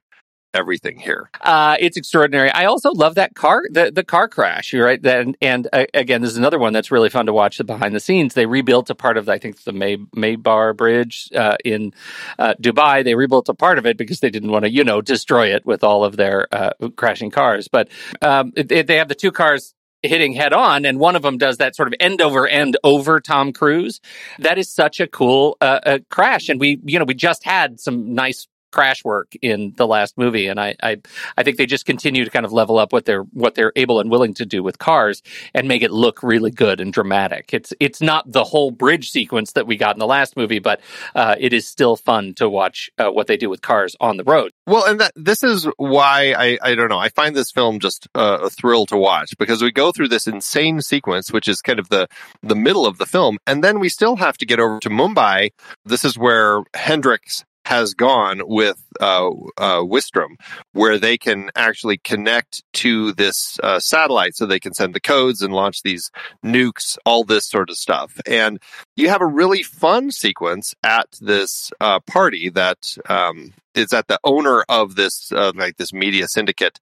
[0.54, 1.30] everything here.
[1.40, 2.50] Uh, it's extraordinary.
[2.50, 5.04] I also love that car, the, the car crash, right?
[5.04, 7.94] And, and uh, again, this is another one that's really fun to watch the behind
[7.94, 8.34] the scenes.
[8.34, 11.92] They rebuilt a part of, I think, the May, Maybar Bridge uh, in
[12.38, 13.04] uh, Dubai.
[13.04, 15.64] They rebuilt a part of it because they didn't want to, you know, destroy it
[15.64, 17.68] with all of their uh, crashing cars.
[17.68, 17.88] But
[18.22, 21.76] um, they have the two cars hitting head on and one of them does that
[21.76, 24.00] sort of end over end over Tom Cruise.
[24.38, 26.48] That is such a cool uh, uh, crash.
[26.48, 30.46] And we, you know, we just had some nice crash work in the last movie
[30.46, 30.98] and I, I
[31.36, 34.00] I think they just continue to kind of level up what they're what they're able
[34.00, 35.22] and willing to do with cars
[35.54, 37.50] and make it look really good and dramatic.
[37.52, 40.80] It's it's not the whole bridge sequence that we got in the last movie, but
[41.14, 44.24] uh, it is still fun to watch uh, what they do with cars on the
[44.24, 44.52] road.
[44.66, 48.08] Well, and that this is why I I don't know I find this film just
[48.14, 51.78] uh, a thrill to watch because we go through this insane sequence, which is kind
[51.78, 52.08] of the
[52.42, 55.50] the middle of the film, and then we still have to get over to Mumbai.
[55.84, 60.36] This is where Hendricks has gone with uh, uh, Wistrom,
[60.72, 65.42] where they can actually connect to this uh, satellite so they can send the codes
[65.42, 66.10] and launch these
[66.44, 68.20] nukes, all this sort of stuff.
[68.26, 68.60] And
[68.96, 74.18] you have a really fun sequence at this uh, party that um, is at the
[74.24, 76.78] owner of this uh, like this media syndicate.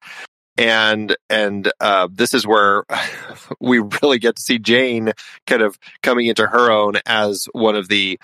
[0.57, 2.85] And and uh, this is where
[3.61, 5.13] we really get to see Jane
[5.47, 8.19] kind of coming into her own as one of the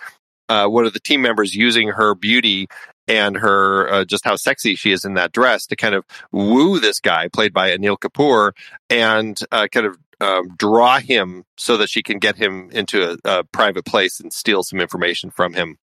[0.48, 2.68] uh, one of the team members using her beauty
[3.06, 6.78] and her uh, just how sexy she is in that dress to kind of woo
[6.80, 8.52] this guy played by Anil Kapoor
[8.88, 13.38] and uh, kind of um, draw him so that she can get him into a,
[13.38, 15.76] a private place and steal some information from him.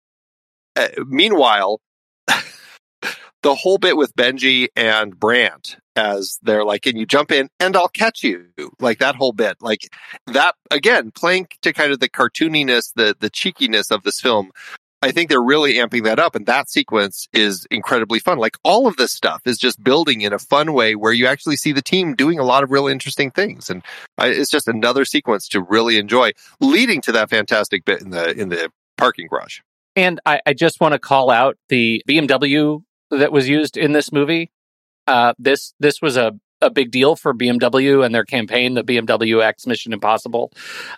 [0.76, 1.82] Uh, meanwhile,
[3.44, 7.76] the whole bit with Benji and Brandt as they're like, "Can you jump in and
[7.76, 8.48] I'll catch you?"
[8.80, 9.90] Like that whole bit, like
[10.28, 14.52] that again, playing to kind of the cartooniness, the the cheekiness of this film.
[15.04, 18.38] I think they're really amping that up, and that sequence is incredibly fun.
[18.38, 21.58] Like all of this stuff is just building in a fun way where you actually
[21.58, 23.84] see the team doing a lot of really interesting things, and
[24.20, 28.40] I, it's just another sequence to really enjoy, leading to that fantastic bit in the
[28.40, 29.60] in the parking garage.
[29.96, 34.12] And I, I just want to call out the BMW that was used in this
[34.12, 34.52] movie.
[35.08, 39.44] Uh, this this was a a big deal for BMW and their campaign, the BMW
[39.44, 40.52] X Mission Impossible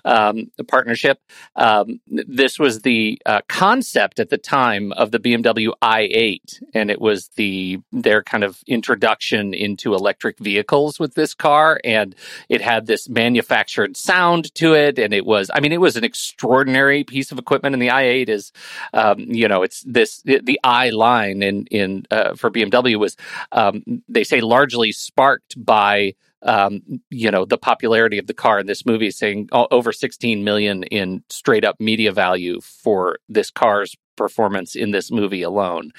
[0.06, 1.20] um, partnership.
[1.56, 7.00] Um, this was the uh, concept at the time of the BMW i8, and it
[7.00, 12.16] was the their kind of introduction into electric vehicles with this car, and
[12.50, 16.04] it had this manufactured sound to it, and it was, I mean, it was an
[16.04, 17.74] extraordinary piece of equipment.
[17.74, 18.52] And the i8 is,
[18.94, 23.16] um, you know, it's this the i line in in uh, for BMW was
[23.52, 28.68] um, they say largely sparked by um, you know the popularity of the car in
[28.68, 34.76] this movie, saying over 16 million in straight up media value for this car's performance
[34.76, 35.92] in this movie alone,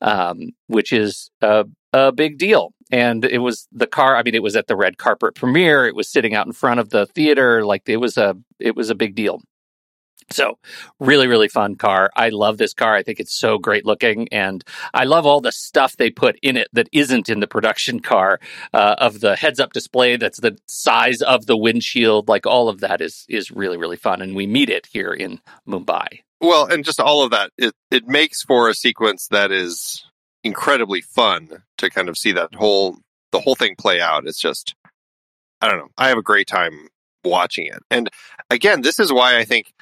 [0.00, 2.72] um, which is a, a big deal.
[2.90, 4.16] And it was the car.
[4.16, 5.86] I mean, it was at the red carpet premiere.
[5.86, 7.64] It was sitting out in front of the theater.
[7.64, 9.40] Like it was a it was a big deal.
[10.30, 10.58] So,
[11.00, 12.10] really, really fun car.
[12.14, 12.94] I love this car.
[12.94, 14.62] I think it's so great looking, and
[14.92, 18.38] I love all the stuff they put in it that isn't in the production car.
[18.74, 22.28] Uh, of the heads-up display, that's the size of the windshield.
[22.28, 25.40] Like all of that is is really, really fun, and we meet it here in
[25.66, 26.20] Mumbai.
[26.40, 30.04] Well, and just all of that, it it makes for a sequence that is
[30.44, 32.98] incredibly fun to kind of see that whole
[33.32, 34.26] the whole thing play out.
[34.26, 34.74] It's just,
[35.60, 35.88] I don't know.
[35.96, 36.88] I have a great time
[37.24, 38.10] watching it, and
[38.50, 39.72] again, this is why I think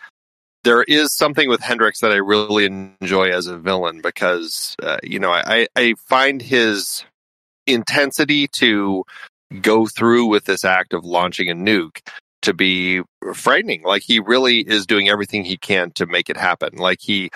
[0.67, 5.21] there is something with Hendricks that I really enjoy as a villain because uh, you
[5.21, 7.05] know I, I find his
[7.69, 9.05] intensity to
[9.61, 12.01] go through with this act of launching a nuke
[12.43, 13.03] to be
[13.33, 13.85] frightening.
[13.85, 16.75] Like he really is doing everything he can to make it happen.
[16.77, 17.31] Like he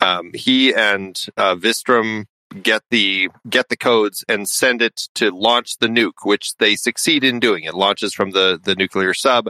[0.00, 2.24] um, he and uh, Wistrom
[2.62, 7.22] get the get the codes and send it to launch the nuke, which they succeed
[7.22, 7.64] in doing.
[7.64, 9.48] It launches from the the nuclear sub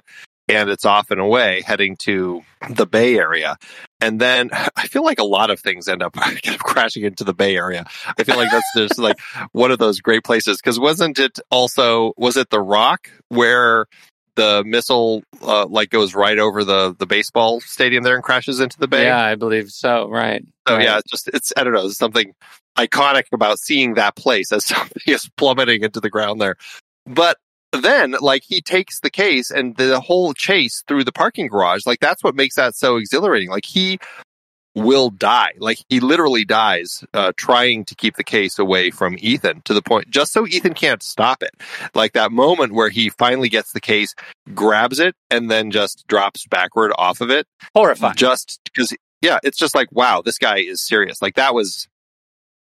[0.55, 3.57] and it's off and away heading to the Bay Area.
[4.01, 7.25] And then I feel like a lot of things end up kind of crashing into
[7.25, 7.85] the Bay Area.
[8.19, 9.19] I feel like that's just like
[9.53, 10.61] one of those great places.
[10.61, 13.87] Cause wasn't it also, was it The Rock where
[14.35, 18.79] the missile uh, like goes right over the the baseball stadium there and crashes into
[18.79, 19.05] the bay?
[19.05, 20.09] Yeah, I believe so.
[20.09, 20.45] Right.
[20.67, 20.85] So right.
[20.85, 22.33] yeah, it's just it's I don't know, there's something
[22.79, 26.57] iconic about seeing that place as something is plummeting into the ground there.
[27.07, 27.37] But
[27.73, 32.01] then like he takes the case and the whole chase through the parking garage like
[32.01, 33.49] that's what makes that so exhilarating.
[33.49, 33.99] Like he
[34.75, 35.53] will die.
[35.59, 39.83] Like he literally dies uh, trying to keep the case away from ethan to the
[39.83, 41.55] point just so ethan can't stop it.
[41.95, 44.15] Like that moment where he finally gets the case
[44.55, 47.47] grabs it and then just drops backward off of it.
[47.75, 48.17] Horrifying.
[48.17, 51.23] Just because yeah it's just like wow this guy is serious.
[51.23, 51.89] Like that was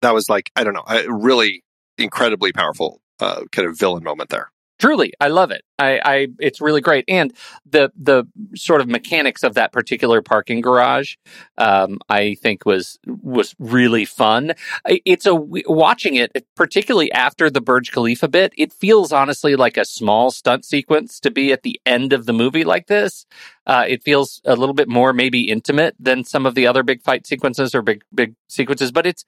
[0.04, 1.64] that was like i don't know a really
[1.98, 6.62] incredibly powerful uh, kind of villain moment there truly i love it I, I it's
[6.62, 7.06] really great.
[7.08, 7.34] And
[7.66, 11.16] the the sort of mechanics of that particular parking garage
[11.58, 14.54] um, i think was was really fun.
[14.86, 19.86] It's a watching it particularly after the burj khalifa bit it feels honestly like a
[19.86, 23.26] small stunt sequence to be at the end of the movie like this.
[23.66, 27.02] Uh, it feels a little bit more maybe intimate than some of the other big
[27.02, 29.24] fight sequences or big big sequences but it's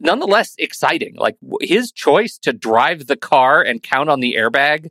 [0.00, 1.14] nonetheless exciting.
[1.16, 4.90] Like his choice to drive the car and count on the airbag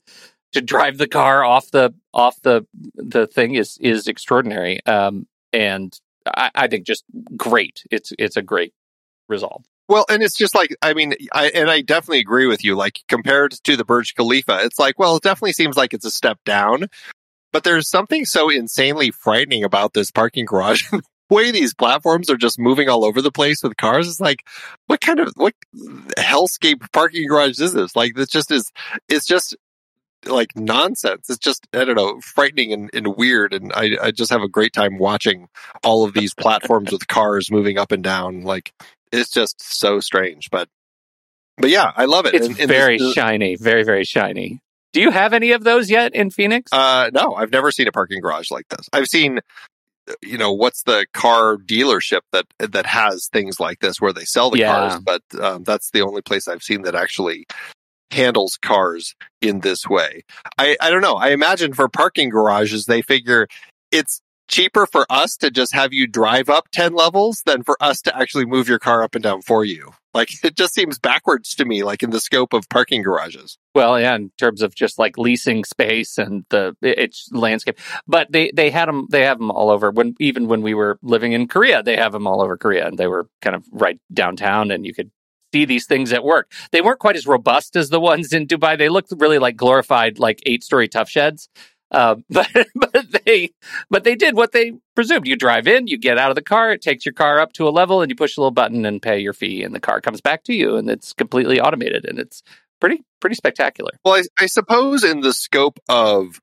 [0.53, 4.85] to drive the car off the off the the thing is is extraordinary.
[4.85, 7.03] Um, and I, I think just
[7.35, 7.83] great.
[7.91, 8.73] It's it's a great
[9.29, 9.65] resolve.
[9.89, 12.75] Well, and it's just like I mean, I and I definitely agree with you.
[12.75, 16.11] Like compared to the Burj Khalifa, it's like well, it definitely seems like it's a
[16.11, 16.87] step down.
[17.51, 20.91] But there's something so insanely frightening about this parking garage.
[21.29, 24.45] way these platforms are just moving all over the place with cars It's like,
[24.87, 25.53] what kind of what
[26.17, 27.95] hellscape parking garage is this?
[27.95, 28.71] Like, this just is.
[29.09, 29.55] It's just
[30.25, 31.29] like nonsense.
[31.29, 33.53] It's just I don't know, frightening and, and weird.
[33.53, 35.47] And I I just have a great time watching
[35.83, 38.41] all of these platforms with cars moving up and down.
[38.41, 38.73] Like
[39.11, 40.49] it's just so strange.
[40.49, 40.69] But
[41.57, 42.33] but yeah, I love it.
[42.35, 44.59] It's and, and very this, shiny, very very shiny.
[44.93, 46.71] Do you have any of those yet in Phoenix?
[46.71, 48.87] Uh, no, I've never seen a parking garage like this.
[48.93, 49.39] I've seen,
[50.21, 54.51] you know, what's the car dealership that that has things like this where they sell
[54.51, 54.71] the yeah.
[54.71, 57.47] cars, but um, that's the only place I've seen that actually
[58.11, 60.23] handles cars in this way.
[60.57, 61.15] I, I don't know.
[61.15, 63.47] I imagine for parking garages, they figure
[63.91, 68.01] it's cheaper for us to just have you drive up 10 levels than for us
[68.01, 69.91] to actually move your car up and down for you.
[70.13, 73.57] Like it just seems backwards to me, like in the scope of parking garages.
[73.73, 78.51] Well, yeah, in terms of just like leasing space and the it's landscape, but they
[78.53, 79.89] they had them they have them all over.
[79.91, 82.97] When even when we were living in Korea, they have them all over Korea, and
[82.97, 85.09] they were kind of right downtown, and you could
[85.53, 86.51] see these things at work.
[86.71, 88.77] They weren't quite as robust as the ones in Dubai.
[88.77, 91.47] They looked really like glorified, like eight story tough sheds.
[91.91, 93.51] Uh, but but they
[93.89, 95.27] but they did what they presumed.
[95.27, 97.67] You drive in, you get out of the car, it takes your car up to
[97.67, 100.01] a level, and you push a little button and pay your fee, and the car
[100.01, 102.41] comes back to you, and it's completely automated, and it's
[102.81, 103.91] pretty pretty spectacular.
[104.03, 106.41] Well, I, I suppose in the scope of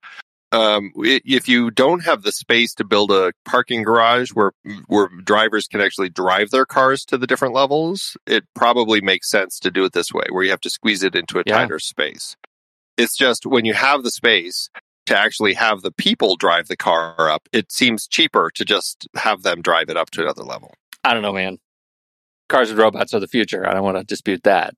[0.52, 4.52] um, if you don't have the space to build a parking garage where
[4.88, 9.58] where drivers can actually drive their cars to the different levels, it probably makes sense
[9.60, 11.58] to do it this way, where you have to squeeze it into a Yeah.
[11.58, 12.36] tighter space.
[12.96, 14.68] It's just when you have the space
[15.06, 19.42] to actually have the people drive the car up, it seems cheaper to just have
[19.42, 20.74] them drive it up to another level.
[21.04, 21.58] I don't know, man.
[22.48, 23.66] Cars and robots are the future.
[23.66, 24.74] I don't want to dispute that.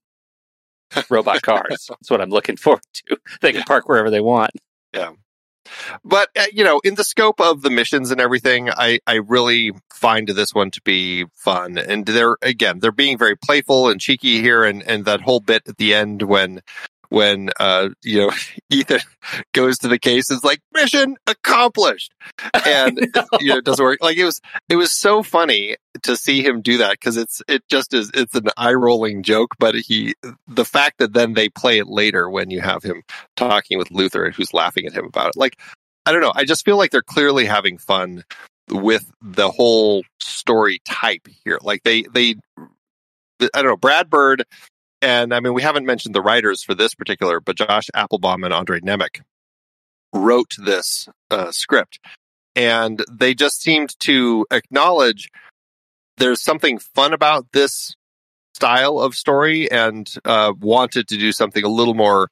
[1.10, 1.86] Robot cars.
[1.88, 3.16] That's what I'm looking forward to.
[3.40, 4.50] They can park wherever they want.
[6.04, 9.72] But uh, you know in the scope of the missions and everything i i really
[10.02, 11.78] find this one to be fun.
[11.78, 15.62] And they're again they're being very playful and cheeky here and and that whole bit
[15.68, 16.60] at the end when
[17.12, 18.32] when uh you know
[18.70, 19.00] ethan
[19.52, 22.12] goes to the case is like mission accomplished
[22.66, 22.98] and
[23.40, 26.62] you know it doesn't work like it was it was so funny to see him
[26.62, 30.14] do that because it's it just is it's an eye rolling joke but he
[30.48, 33.02] the fact that then they play it later when you have him
[33.36, 35.36] talking with Luther and who's laughing at him about it.
[35.36, 35.58] Like,
[36.06, 36.32] I don't know.
[36.34, 38.24] I just feel like they're clearly having fun
[38.68, 41.58] with the whole story type here.
[41.62, 44.44] Like they, they, I don't know, Brad Bird,
[45.02, 48.54] and I mean, we haven't mentioned the writers for this particular, but Josh Appelbaum and
[48.54, 49.20] Andre Nemec
[50.14, 51.98] wrote this uh, script,
[52.54, 55.28] and they just seemed to acknowledge
[56.18, 57.96] there's something fun about this
[58.54, 62.28] style of story and uh, wanted to do something a little more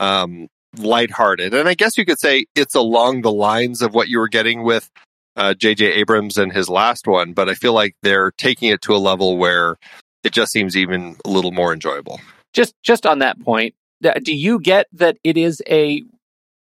[0.00, 0.48] um,
[0.78, 1.52] lighthearted.
[1.52, 4.62] And I guess you could say it's along the lines of what you were getting
[4.62, 4.90] with
[5.36, 5.92] uh, J.J.
[5.92, 9.36] Abrams and his last one, but I feel like they're taking it to a level
[9.36, 9.76] where
[10.24, 12.20] it just seems even a little more enjoyable.
[12.52, 16.02] Just just on that point, do you get that it is a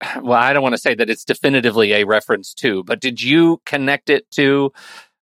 [0.21, 3.61] well, I don't want to say that it's definitively a reference to, but did you
[3.65, 4.71] connect it to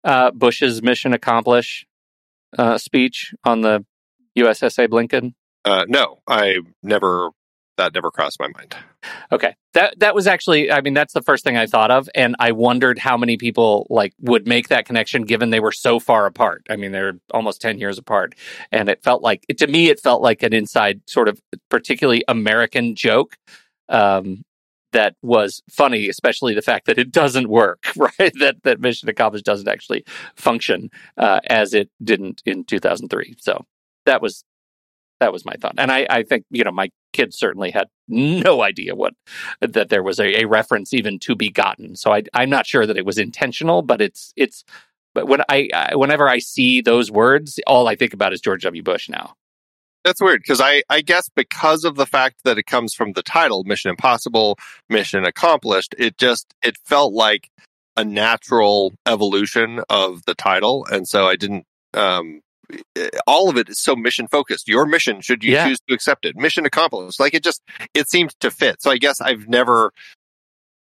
[0.04, 1.86] uh, Bush's mission accomplish
[2.58, 3.84] uh, speech on the
[4.38, 5.34] USSA Abe Lincoln?
[5.64, 7.30] Uh, no, I never,
[7.80, 8.76] that never crossed my mind.
[9.32, 9.54] Okay.
[9.74, 12.52] That that was actually I mean that's the first thing I thought of and I
[12.52, 16.66] wondered how many people like would make that connection given they were so far apart.
[16.68, 18.34] I mean they're almost 10 years apart
[18.70, 22.94] and it felt like to me it felt like an inside sort of particularly American
[22.94, 23.36] joke
[23.88, 24.42] um
[24.92, 29.44] that was funny especially the fact that it doesn't work right that that mission accomplished
[29.44, 30.04] doesn't actually
[30.36, 33.64] function uh, as it didn't in 2003 so
[34.04, 34.44] that was
[35.20, 38.62] that was my thought and i i think you know my kids certainly had no
[38.62, 39.14] idea what
[39.60, 42.86] that there was a, a reference even to be gotten so I, i'm not sure
[42.86, 44.64] that it was intentional but it's it's
[45.14, 48.62] but when I, I whenever i see those words all i think about is george
[48.62, 49.34] w bush now
[50.04, 53.22] That's weird because I, I guess because of the fact that it comes from the
[53.22, 54.56] title Mission Impossible,
[54.88, 57.50] Mission Accomplished, it just it felt like
[57.96, 61.66] a natural evolution of the title, and so I didn't.
[61.92, 62.40] Um,
[62.98, 64.68] Uh, all of it is so mission focused.
[64.68, 65.68] Your mission, should you Yeah.
[65.68, 67.18] choose to accept it, mission accomplished.
[67.20, 67.62] Like it just
[67.94, 68.82] it seemed to fit.
[68.82, 69.92] So I guess I've never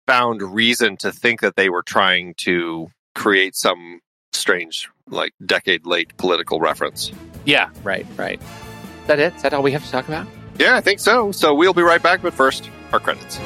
[0.07, 4.01] found reason to think that they were trying to create some
[4.33, 7.11] strange, like decade late political reference.
[7.47, 10.27] yeah right right is that it is that all we have to talk about
[10.59, 11.33] Yeah, I think so.
[11.33, 13.39] So we'll be right back, but first, our credits.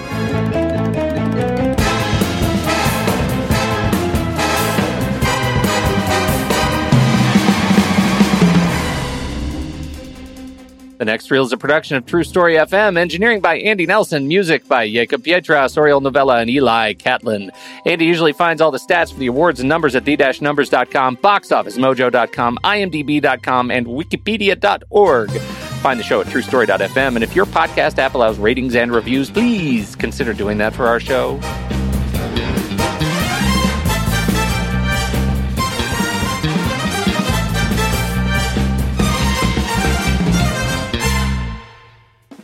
[10.98, 14.66] The next reel is a production of True Story FM, engineering by Andy Nelson, music
[14.66, 17.52] by Jacob Pietras, Oriel Novella, and Eli Catlin.
[17.86, 23.70] Andy usually finds all the stats for the awards and numbers at the-numbers.com, boxofficemojo.com, imdb.com,
[23.70, 25.30] and wikipedia.org.
[25.30, 29.94] Find the show at truestory.fm, and if your podcast app allows ratings and reviews, please
[29.94, 31.38] consider doing that for our show.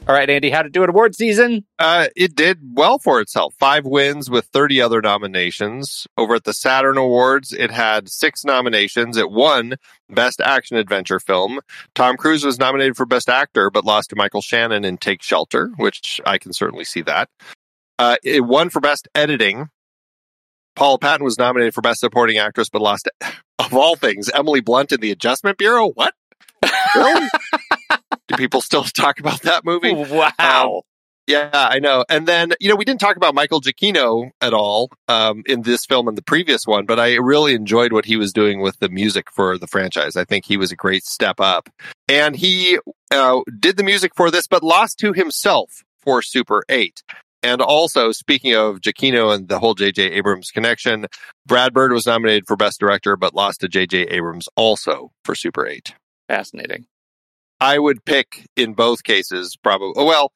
[0.06, 1.64] All right, Andy, how to do it award season?
[1.78, 3.54] Uh, it did well for itself.
[3.58, 6.06] Five wins with 30 other nominations.
[6.18, 9.16] Over at the Saturn Awards, it had six nominations.
[9.16, 9.76] It won
[10.10, 11.58] Best Action Adventure Film.
[11.94, 15.70] Tom Cruise was nominated for Best Actor, but lost to Michael Shannon in Take Shelter,
[15.78, 17.30] which I can certainly see that.
[17.98, 19.70] Uh, it won for Best Editing.
[20.76, 24.60] Paula Patton was nominated for Best Supporting Actress, but lost, to, of all things, Emily
[24.60, 25.88] Blunt in The Adjustment Bureau.
[25.88, 26.12] What?
[26.94, 27.28] Really?
[28.28, 29.94] Do people still talk about that movie?
[30.14, 30.82] Wow.
[31.26, 32.04] Yeah, I know.
[32.10, 35.86] And then, you know, we didn't talk about Michael Giacchino at all um, in this
[35.86, 38.90] film and the previous one, but I really enjoyed what he was doing with the
[38.90, 40.16] music for the franchise.
[40.16, 41.70] I think he was a great step up.
[42.08, 42.78] And he
[43.10, 47.02] uh, did the music for this, but lost to himself for Super 8.
[47.42, 50.02] And also, speaking of Giacchino and the whole J.J.
[50.12, 51.06] Abrams connection,
[51.46, 54.08] Brad Bird was nominated for Best Director, but lost to J.J.
[54.08, 55.94] Abrams also for Super 8.
[56.28, 56.86] Fascinating.
[57.64, 60.04] I would pick in both cases probably.
[60.04, 60.32] Well,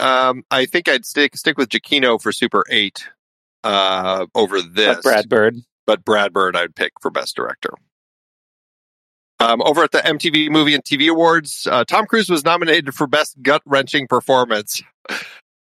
[0.00, 3.08] um, I think I'd stick stick with Giacchino for Super Eight
[3.62, 4.96] uh, over this.
[4.96, 5.56] But Brad Bird.
[5.86, 7.70] but Brad Bird I'd pick for Best Director.
[9.38, 13.06] Um, over at the MTV Movie and TV Awards, uh, Tom Cruise was nominated for
[13.06, 14.82] Best Gut Wrenching Performance.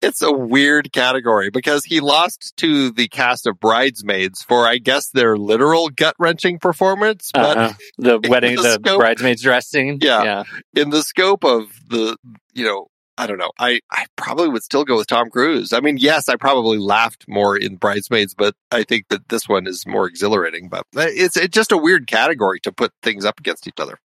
[0.02, 5.10] It's a weird category because he lost to the cast of Bridesmaids for, I guess,
[5.10, 7.30] their literal gut wrenching performance.
[7.34, 7.42] Uh-uh.
[7.42, 7.72] But Uh-uh.
[7.98, 9.98] The wedding, the the scope- bridesmaids dressing.
[10.00, 10.22] Yeah.
[10.24, 10.42] yeah.
[10.74, 12.16] in the scope of the,
[12.54, 12.86] you know,
[13.18, 13.50] I don't know.
[13.58, 15.74] I, I probably would still go with Tom Cruise.
[15.74, 19.66] I mean, yes, I probably laughed more in Bridesmaids, but I think that this one
[19.66, 20.70] is more exhilarating.
[20.70, 23.98] But uh, it's, it's just a weird category to put things up against each other.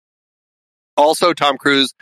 [0.97, 1.95] Also, Tom Cruise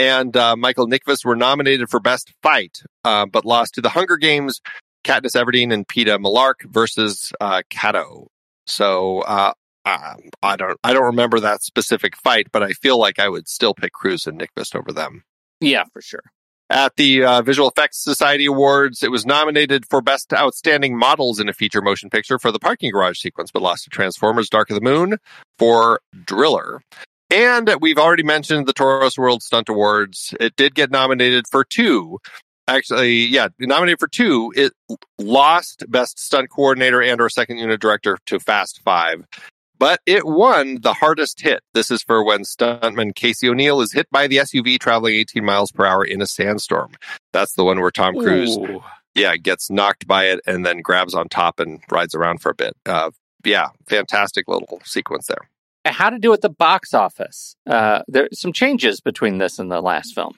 [0.00, 4.16] and uh, Michael Nyqvist were nominated for Best Fight, uh, but lost to the Hunger
[4.16, 4.62] Games,
[5.04, 8.28] Katniss Everdeen and Peeta Mellark versus uh, Cato.
[8.66, 9.52] So uh,
[9.84, 13.46] um, I don't I don't remember that specific fight, but I feel like I would
[13.46, 15.22] still pick Cruise and Nyqvist over them.
[15.60, 16.22] Yeah, for sure.
[16.70, 21.48] At the uh, Visual Effects Society Awards, it was nominated for Best Outstanding Models in
[21.48, 24.76] a Feature Motion Picture for the parking garage sequence, but lost to Transformers Dark of
[24.76, 25.18] the Moon
[25.58, 26.80] for Driller.
[27.30, 30.34] And we've already mentioned the Taurus World Stunt Awards.
[30.40, 32.18] It did get nominated for two.
[32.66, 34.52] Actually, yeah, nominated for two.
[34.56, 34.72] It
[35.18, 39.24] lost Best Stunt Coordinator and or Second Unit Director to Fast Five.
[39.78, 41.62] But it won the hardest hit.
[41.72, 45.72] This is for when stuntman Casey O'Neill is hit by the SUV traveling 18 miles
[45.72, 46.92] per hour in a sandstorm.
[47.32, 48.82] That's the one where Tom Cruise, Ooh.
[49.14, 52.54] yeah, gets knocked by it and then grabs on top and rides around for a
[52.54, 52.76] bit.
[52.84, 53.10] Uh,
[53.42, 55.48] yeah, fantastic little sequence there.
[55.86, 57.56] How to do at the box office?
[57.66, 60.34] Uh, there's some changes between this and the last film.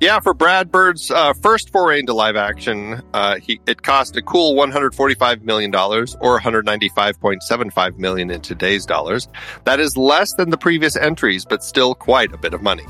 [0.00, 4.22] Yeah, for Brad Bird's uh, first foray into live action, uh, he, it cost a
[4.22, 9.28] cool $145 million or 195.75 million in today's dollars.
[9.64, 12.84] That is less than the previous entries, but still quite a bit of money.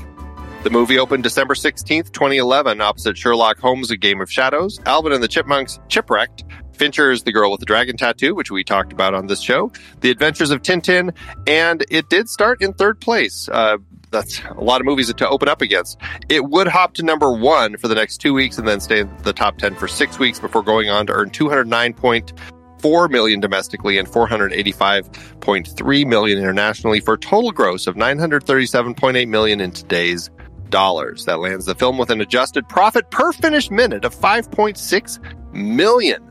[0.65, 5.21] The movie opened December 16th, 2011, opposite Sherlock Holmes' A Game of Shadows, Alvin and
[5.21, 6.43] the Chipmunks, Chipwrecked,
[6.73, 10.09] Fincher's The Girl with the Dragon Tattoo, which we talked about on this show, The
[10.09, 13.47] Adventures of Tintin, and it did start in third place.
[13.47, 13.77] Uh,
[14.09, 15.99] that's a lot of movies to open up against.
[16.29, 19.17] It would hop to number one for the next two weeks and then stay in
[19.21, 24.07] the top 10 for six weeks before going on to earn 209.4 million domestically and
[24.07, 30.31] 485.3 million internationally for total gross of 937.8 million in today's.
[30.69, 36.23] Dollars that lands the film with an adjusted profit per finished minute of 5.6 million.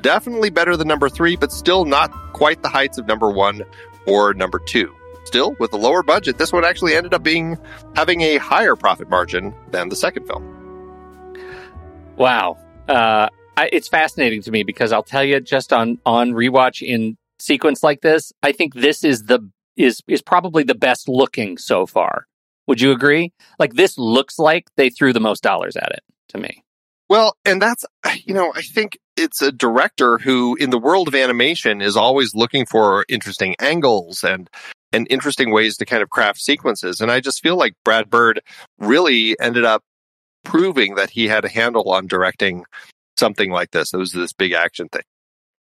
[0.00, 3.62] Definitely better than number three, but still not quite the heights of number one
[4.06, 4.94] or number two.
[5.24, 7.58] Still, with a lower budget, this one actually ended up being
[7.94, 10.44] having a higher profit margin than the second film.
[12.16, 12.58] Wow.
[12.88, 17.16] Uh, I, it's fascinating to me because I'll tell you just on on rewatch in
[17.38, 19.40] sequence like this, I think this is the
[19.76, 22.26] is is probably the best looking so far.
[22.70, 23.32] Would you agree?
[23.58, 26.62] Like this looks like they threw the most dollars at it to me.
[27.08, 27.84] Well, and that's,
[28.24, 32.32] you know, I think it's a director who, in the world of animation, is always
[32.32, 34.48] looking for interesting angles and
[34.92, 37.00] and interesting ways to kind of craft sequences.
[37.00, 38.40] And I just feel like Brad Bird
[38.78, 39.82] really ended up
[40.44, 42.64] proving that he had a handle on directing
[43.18, 43.92] something like this.
[43.92, 45.02] It was this big action thing,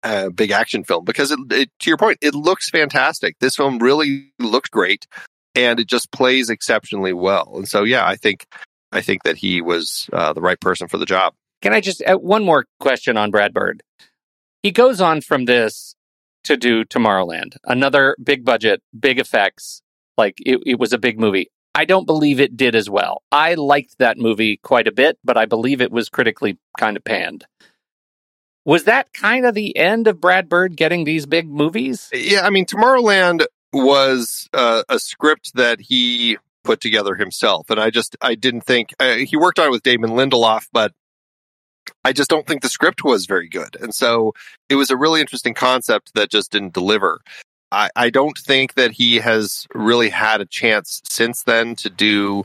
[0.03, 1.05] uh, big action film.
[1.05, 3.36] Because it, it, to your point, it looks fantastic.
[3.38, 5.07] This film really looked great,
[5.64, 7.52] and it just plays exceptionally well.
[7.56, 8.46] And so, yeah, I think
[8.92, 11.34] I think that he was uh, the right person for the job.
[11.62, 13.82] Can I just uh, one more question on Brad Bird?
[14.62, 15.94] He goes on from this
[16.44, 19.82] to do Tomorrowland, another big budget, big effects.
[20.16, 21.50] Like it, it was a big movie.
[21.74, 23.22] I don't believe it did as well.
[23.30, 27.04] I liked that movie quite a bit, but I believe it was critically kind of
[27.04, 27.44] panned.
[28.64, 32.11] Was that kind of the end of Brad Bird getting these big movies?
[32.12, 37.90] Yeah, I mean, Tomorrowland was uh, a script that he put together himself, and I
[37.90, 40.92] just I didn't think uh, he worked on it with Damon Lindelof, but
[42.04, 44.34] I just don't think the script was very good, and so
[44.68, 47.20] it was a really interesting concept that just didn't deliver.
[47.70, 52.44] I, I don't think that he has really had a chance since then to do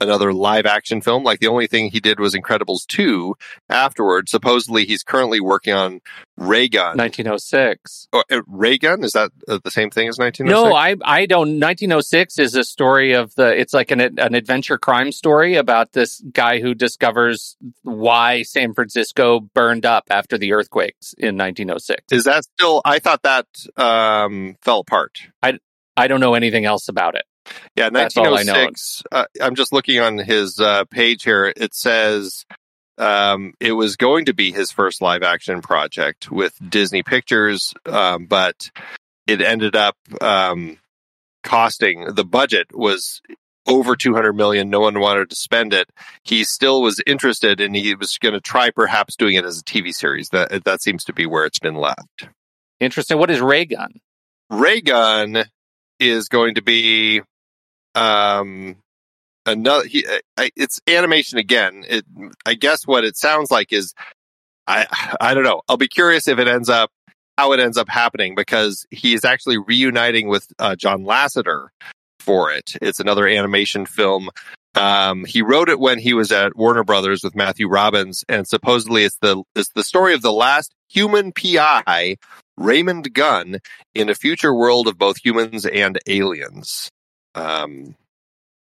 [0.00, 1.24] another live action film.
[1.24, 3.34] Like the only thing he did was Incredibles 2
[3.68, 4.30] afterwards.
[4.30, 6.00] Supposedly he's currently working on
[6.36, 6.96] Raygun.
[6.96, 8.08] 1906.
[8.12, 9.04] Oh, uh, Raygun?
[9.04, 10.48] Is that uh, the same thing as 1906?
[10.50, 11.60] No, I I don't.
[11.60, 13.58] 1906 is a story of the.
[13.58, 19.40] It's like an an adventure crime story about this guy who discovers why San Francisco
[19.40, 22.04] burned up after the earthquakes in 1906.
[22.10, 22.80] Is that still?
[22.84, 23.46] I thought that
[23.76, 25.20] um, fell apart.
[25.42, 25.58] I,
[25.96, 27.24] I don't know anything else about it.
[27.76, 28.52] Yeah, That's all I know.
[28.52, 29.02] 1906.
[29.12, 31.52] Uh, I'm just looking on his uh, page here.
[31.56, 32.44] It says
[32.98, 38.26] um, it was going to be his first live action project with Disney Pictures, um,
[38.26, 38.70] but
[39.26, 40.78] it ended up um,
[41.42, 43.22] costing the budget was
[43.66, 44.68] over 200 million.
[44.68, 45.88] No one wanted to spend it.
[46.24, 49.64] He still was interested and he was going to try perhaps doing it as a
[49.64, 50.28] TV series.
[50.30, 52.28] That, that seems to be where it's been left.
[52.80, 53.18] Interesting.
[53.18, 54.00] What is Ray Gun?
[54.50, 55.44] Ray Gun
[55.98, 57.22] is going to be
[57.94, 58.76] um
[59.46, 61.84] another he, I, it's animation again.
[61.88, 62.04] It
[62.46, 63.94] i guess what it sounds like is
[64.66, 64.86] i
[65.20, 65.62] i don't know.
[65.68, 66.90] I'll be curious if it ends up
[67.38, 71.68] how it ends up happening because he is actually reuniting with uh, john lasseter
[72.18, 72.72] for it.
[72.82, 74.28] It's another animation film.
[74.74, 79.02] Um, he wrote it when he was at warner brothers with matthew robbins and supposedly
[79.04, 82.16] it's the it's the story of the last human pi
[82.56, 83.58] raymond gunn
[83.96, 86.88] in a future world of both humans and aliens
[87.34, 87.94] um,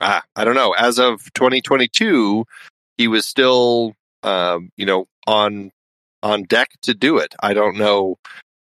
[0.01, 0.73] ah, I don't know.
[0.73, 2.45] As of 2022,
[2.99, 5.71] he was still, um, you know, on
[6.23, 7.35] on deck to do it.
[7.41, 8.17] I don't know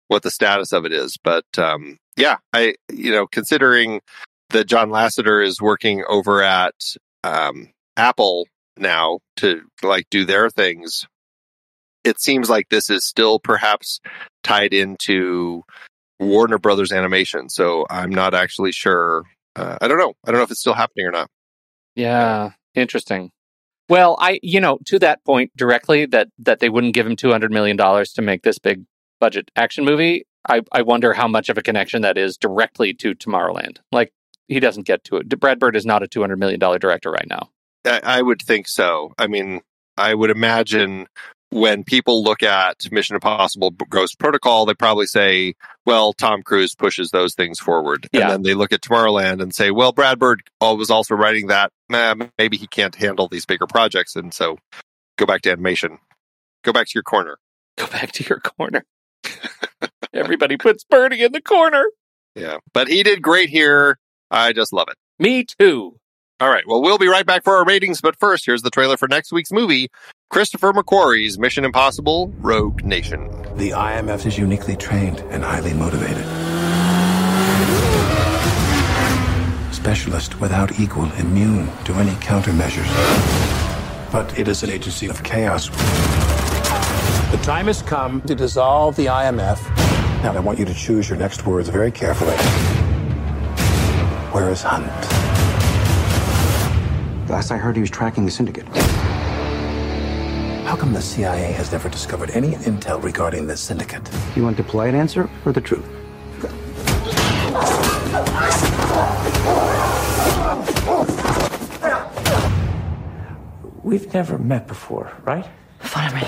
[0.08, 4.00] what the status of it is, but um, yeah, I, you know, considering
[4.50, 6.74] that John Lasseter is working over at
[7.24, 11.06] um, Apple now to like do their things,
[12.04, 14.00] it seems like this is still perhaps
[14.42, 15.62] tied into
[16.18, 17.48] Warner Brothers Animation.
[17.48, 19.24] So I'm not actually sure
[19.56, 20.14] uh, I don't know.
[20.24, 21.30] I don't know if it's still happening or not.
[21.94, 23.30] Yeah, interesting.
[23.88, 27.30] Well, I you know to that point directly that that they wouldn't give him two
[27.30, 28.84] hundred million dollars to make this big
[29.20, 30.24] budget action movie.
[30.48, 33.78] I I wonder how much of a connection that is directly to Tomorrowland.
[33.90, 34.12] Like
[34.48, 35.28] he doesn't get to it.
[35.28, 37.50] Brad Bird is not a two hundred million dollar director right now.
[37.84, 39.12] I, I would think so.
[39.18, 39.60] I mean,
[39.96, 41.06] I would imagine
[41.52, 47.10] when people look at Mission Impossible Ghost Protocol, they probably say, well, Tom Cruise pushes
[47.10, 48.08] those things forward.
[48.10, 48.22] Yeah.
[48.22, 51.70] And then they look at Tomorrowland and say, well, Brad Bird was also writing that.
[51.90, 54.16] Nah, maybe he can't handle these bigger projects.
[54.16, 54.56] And so
[55.18, 55.98] go back to animation.
[56.64, 57.36] Go back to your corner.
[57.76, 58.82] Go back to your corner.
[60.14, 61.84] Everybody puts Birdie in the corner.
[62.34, 62.58] Yeah.
[62.72, 63.98] But he did great here.
[64.30, 64.96] I just love it.
[65.18, 65.98] Me too.
[66.40, 66.64] All right.
[66.66, 68.00] Well, we'll be right back for our ratings.
[68.00, 69.90] But first, here's the trailer for next week's movie
[70.32, 73.28] Christopher McQuarrie's Mission Impossible Rogue Nation.
[73.58, 76.24] The IMF is uniquely trained and highly motivated.
[79.74, 82.90] Specialist without equal, immune to any countermeasures.
[84.10, 85.68] But it is an agency of chaos.
[87.28, 89.60] The time has come to dissolve the IMF.
[90.22, 92.36] Now, I want you to choose your next words very carefully.
[94.32, 94.86] Where is Hunt?
[97.28, 98.66] Last I heard, he was tracking the syndicate.
[100.72, 104.08] How come the CIA has never discovered any intel regarding this syndicate?
[104.34, 105.86] You want the polite answer or the truth?
[113.82, 115.46] We've never met before, right?
[115.80, 116.22] Follow me.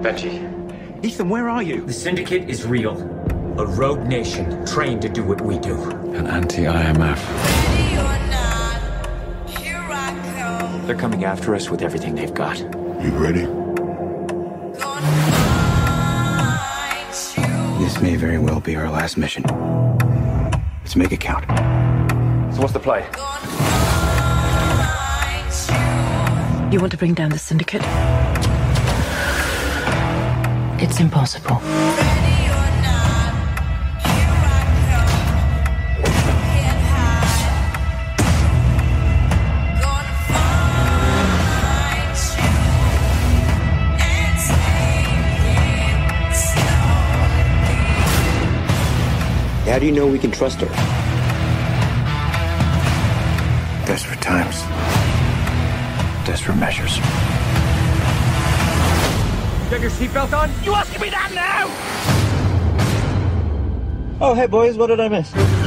[0.00, 1.04] Benji.
[1.04, 1.86] Ethan, where are you?
[1.86, 2.96] The Syndicate is real.
[3.58, 5.74] A rogue nation trained to do what we do.
[6.12, 6.66] An anti
[10.86, 12.60] They're coming after us with everything they've got.
[12.60, 13.44] You ready?
[17.82, 19.42] This may very well be our last mission.
[20.82, 21.44] Let's make it count.
[22.54, 23.00] So what's the play?
[26.70, 27.82] You want to bring down the syndicate?
[30.80, 31.60] It's impossible.
[49.76, 50.68] How do you know we can trust her?
[53.84, 54.62] Desperate times.
[56.26, 56.96] Desperate measures.
[56.96, 57.02] You
[59.72, 60.50] have your seatbelt on?
[60.64, 61.66] You asking me that now?
[64.18, 65.65] Oh, hey boys, what did I miss?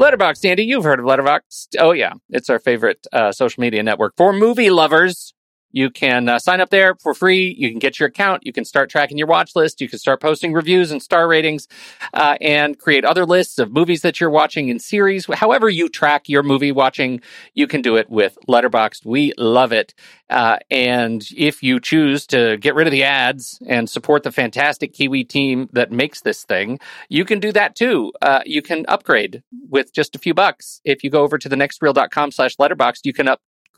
[0.00, 1.76] Letterboxd, Andy, you've heard of Letterboxd.
[1.78, 2.14] Oh, yeah.
[2.30, 5.34] It's our favorite uh, social media network for movie lovers.
[5.72, 7.54] You can uh, sign up there for free.
[7.56, 8.44] You can get your account.
[8.44, 9.80] You can start tracking your watch list.
[9.80, 11.68] You can start posting reviews and star ratings
[12.14, 15.26] uh, and create other lists of movies that you're watching in series.
[15.32, 17.20] However, you track your movie watching,
[17.54, 19.04] you can do it with Letterboxd.
[19.04, 19.94] We love it.
[20.28, 24.92] Uh, and if you choose to get rid of the ads and support the fantastic
[24.92, 26.78] Kiwi team that makes this thing,
[27.08, 28.12] you can do that too.
[28.22, 30.80] Uh, you can upgrade with just a few bucks.
[30.84, 33.28] If you go over to the nextreel.com slash letterboxd, you can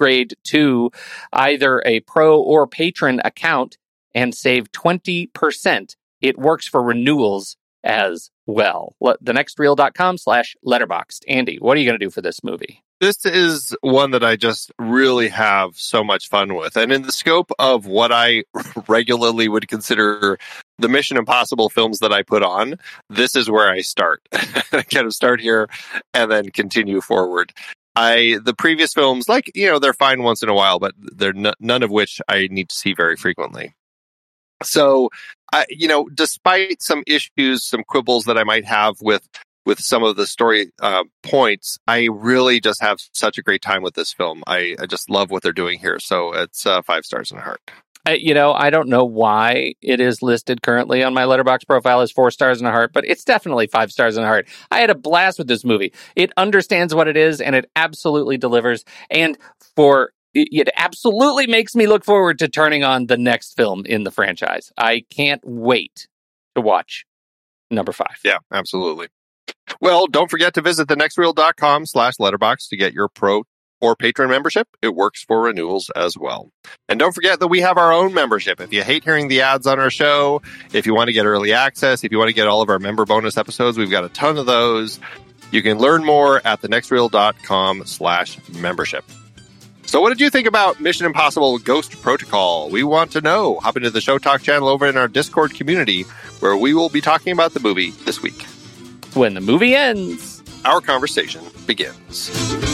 [0.03, 0.91] upgrade to
[1.33, 3.79] either a pro or patron account
[4.15, 5.97] and save 20%.
[6.21, 8.95] It works for renewals as well.
[9.01, 11.21] Le- thenextreel.com slash letterboxd.
[11.29, 12.83] Andy, what are you going to do for this movie?
[13.01, 16.77] This is one that I just really have so much fun with.
[16.77, 18.45] And in the scope of what I
[18.89, 20.39] regularly would consider
[20.79, 22.77] the Mission Impossible films that I put on,
[23.09, 24.21] this is where I start.
[24.33, 25.69] I kind of start here
[26.15, 27.53] and then continue forward.
[27.95, 31.37] I the previous films, like you know, they're fine once in a while, but they're
[31.37, 33.75] n- none of which I need to see very frequently.
[34.63, 35.11] So,
[35.53, 39.29] I you know, despite some issues, some quibbles that I might have with
[39.65, 43.83] with some of the story uh, points, I really just have such a great time
[43.83, 44.43] with this film.
[44.47, 46.01] I, I just love what they're doing here.
[46.01, 47.61] So it's uh, five stars in a heart.
[48.05, 52.01] I, you know, I don't know why it is listed currently on my letterbox profile
[52.01, 54.49] as four stars and a heart, but it's definitely five stars and a heart.
[54.71, 55.93] I had a blast with this movie.
[56.17, 58.85] It understands what it is and it absolutely delivers.
[59.11, 59.39] And
[59.77, 64.11] for it absolutely makes me look forward to turning on the next film in the
[64.11, 64.73] franchise.
[64.79, 66.09] I can't wait
[66.55, 67.05] to watch
[67.71, 68.19] number five.
[68.25, 69.09] Yeah, absolutely.
[69.81, 73.43] Well, don't forget to visit thenextreel.com slash letterbox to get your pro
[73.83, 74.67] or patron membership.
[74.81, 76.51] It works for renewals as well.
[76.89, 78.61] And don't forget that we have our own membership.
[78.61, 80.41] If you hate hearing the ads on our show,
[80.73, 82.79] if you want to get early access, if you want to get all of our
[82.79, 84.99] member bonus episodes, we've got a ton of those.
[85.51, 89.05] You can learn more at thenextreel.com slash membership.
[89.85, 92.71] So what did you think about Mission Impossible Ghost Protocol?
[92.71, 93.59] We want to know.
[93.61, 96.05] Hop into the Show Talk channel over in our Discord community
[96.41, 98.43] where we will be talking about the movie this week.
[99.15, 102.72] When the movie ends, Our conversation begins.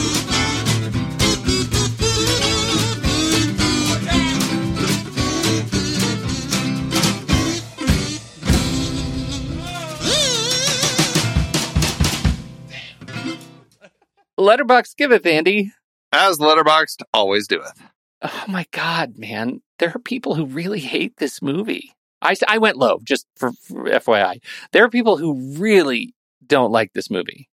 [14.39, 15.73] Letterbox giveth, Andy.
[16.13, 17.83] As Letterboxd always doeth.
[18.23, 19.61] Oh my God, man.
[19.81, 21.93] There are people who really hate this movie.
[22.23, 24.39] I, I went low, just for, for FYI.
[24.73, 26.15] There are people who really
[26.47, 27.49] don't like this movie.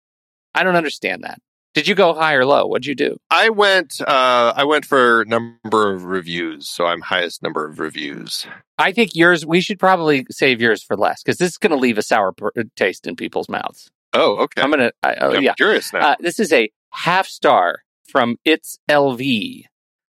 [0.54, 1.38] I don't understand that.
[1.74, 2.66] Did you go high or low?
[2.66, 3.16] What'd you do?
[3.30, 8.46] I went uh I went for number of reviews, so I'm highest number of reviews.
[8.76, 11.76] I think yours, we should probably save yours for last because this is going to
[11.76, 12.34] leave a sour
[12.76, 13.90] taste in people's mouths.
[14.12, 14.62] Oh, okay.
[14.62, 15.54] I'm going to, oh, I'm yeah.
[15.54, 16.10] curious now.
[16.10, 19.64] Uh, this is a half star from It's LV,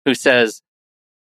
[0.05, 0.63] who says,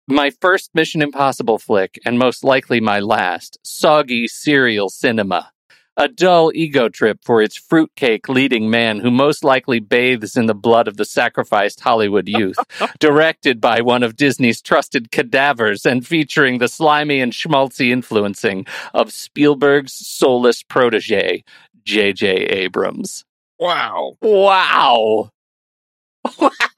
[0.07, 5.51] My first Mission Impossible flick, and most likely my last, soggy cereal cinema.
[5.99, 10.53] A dull ego trip for its fruitcake leading man who most likely bathes in the
[10.53, 12.57] blood of the sacrificed Hollywood youth.
[12.99, 19.11] Directed by one of Disney's trusted cadavers and featuring the slimy and schmaltzy influencing of
[19.11, 21.43] Spielberg's soulless protege,
[21.87, 22.27] J.J.
[22.27, 23.23] Abrams.
[23.59, 24.17] wow.
[24.21, 25.31] Wow.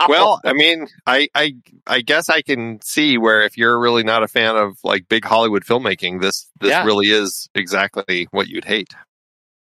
[0.08, 1.56] Well, I mean, I, I
[1.88, 5.26] I guess I can see where if you're really not a fan of like big
[5.26, 6.86] Hollywood filmmaking, this this Yeah.
[6.86, 8.94] really is exactly what you'd hate.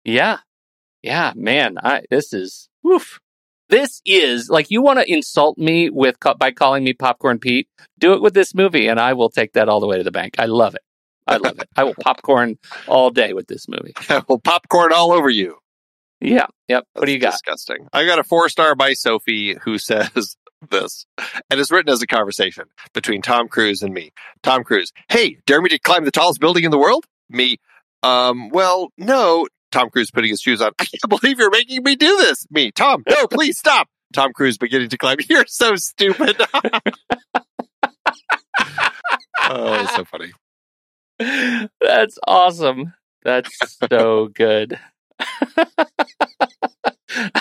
[0.05, 0.39] Yeah.
[1.03, 1.79] Yeah, man.
[1.81, 3.21] I this is woof.
[3.69, 7.69] This is like you want to insult me with by calling me Popcorn Pete.
[8.01, 10.11] Do it with this movie and I will take that all the way to the
[10.11, 10.35] bank.
[10.41, 10.83] I love it.
[11.29, 11.69] I love it.
[11.77, 13.93] I will popcorn all day with this movie.
[14.09, 15.59] I will popcorn all over you.
[16.21, 16.47] Yeah.
[16.69, 16.85] Yep.
[16.95, 17.33] What do you got?
[17.33, 17.87] Disgusting.
[17.93, 20.37] I got a four star by Sophie who says
[20.71, 21.07] this,
[21.51, 24.11] and it's written as a conversation between Tom Cruise and me.
[24.43, 27.05] Tom Cruise, hey, dare me to climb the tallest building in the world?
[27.29, 27.59] Me,
[28.03, 29.47] um, well, no.
[29.71, 30.73] Tom Cruise putting his shoes on.
[30.79, 32.47] I can't believe you're making me do this.
[32.51, 33.89] Me, Tom, no, please stop.
[34.15, 35.19] Tom Cruise beginning to climb.
[35.29, 36.41] You're so stupid.
[39.43, 40.33] oh, it's so funny.
[41.81, 42.95] That's awesome.
[43.23, 43.51] That's
[43.91, 44.79] so good.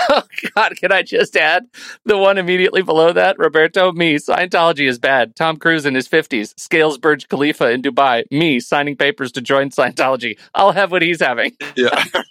[0.09, 0.23] oh
[0.55, 1.65] God, can I just add
[2.05, 3.37] the one immediately below that?
[3.37, 5.35] Roberto, me, Scientology is bad.
[5.35, 8.23] Tom Cruise in his 50s, scales Burj Khalifa in Dubai.
[8.31, 10.39] Me, signing papers to join Scientology.
[10.55, 11.55] I'll have what he's having.
[11.75, 12.03] Yeah.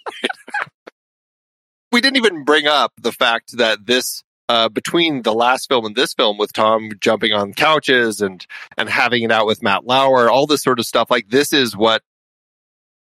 [1.91, 5.95] we didn't even bring up the fact that this uh, between the last film and
[5.95, 8.45] this film with Tom jumping on couches and
[8.77, 11.75] and having it out with Matt Lauer, all this sort of stuff, like this is
[11.75, 12.01] what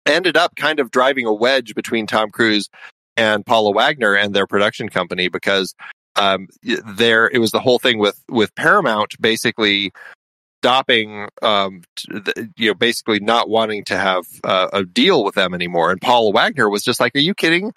[0.06, 2.68] ended up kind of driving a wedge between Tom Cruise
[3.16, 5.74] and Paula Wagner and their production company because
[6.16, 9.92] um, there it was the whole thing with with Paramount basically
[10.62, 15.52] stopping, um, the, you know, basically not wanting to have uh, a deal with them
[15.52, 15.90] anymore.
[15.90, 17.72] And Paula Wagner was just like, "Are you kidding?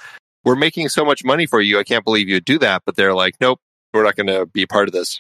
[0.47, 1.77] We're making so much money for you.
[1.77, 3.59] I can't believe you'd do that." But they're like, "Nope,
[3.93, 5.19] we're not going to be part of this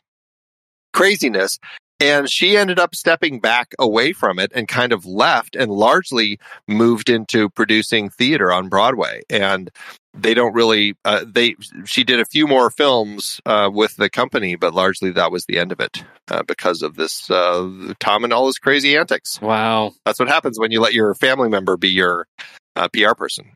[0.93, 1.59] craziness."
[1.99, 6.39] And she ended up stepping back away from it and kind of left and largely
[6.67, 9.23] moved into producing theater on Broadway.
[9.29, 9.71] And
[10.13, 11.55] they don't really, uh, they,
[11.85, 15.57] she did a few more films, uh, with the company, but largely that was the
[15.57, 19.41] end of it, uh, because of this, uh, Tom and all his crazy antics.
[19.41, 19.93] Wow.
[20.05, 22.27] That's what happens when you let your family member be your,
[22.75, 23.53] uh, PR person.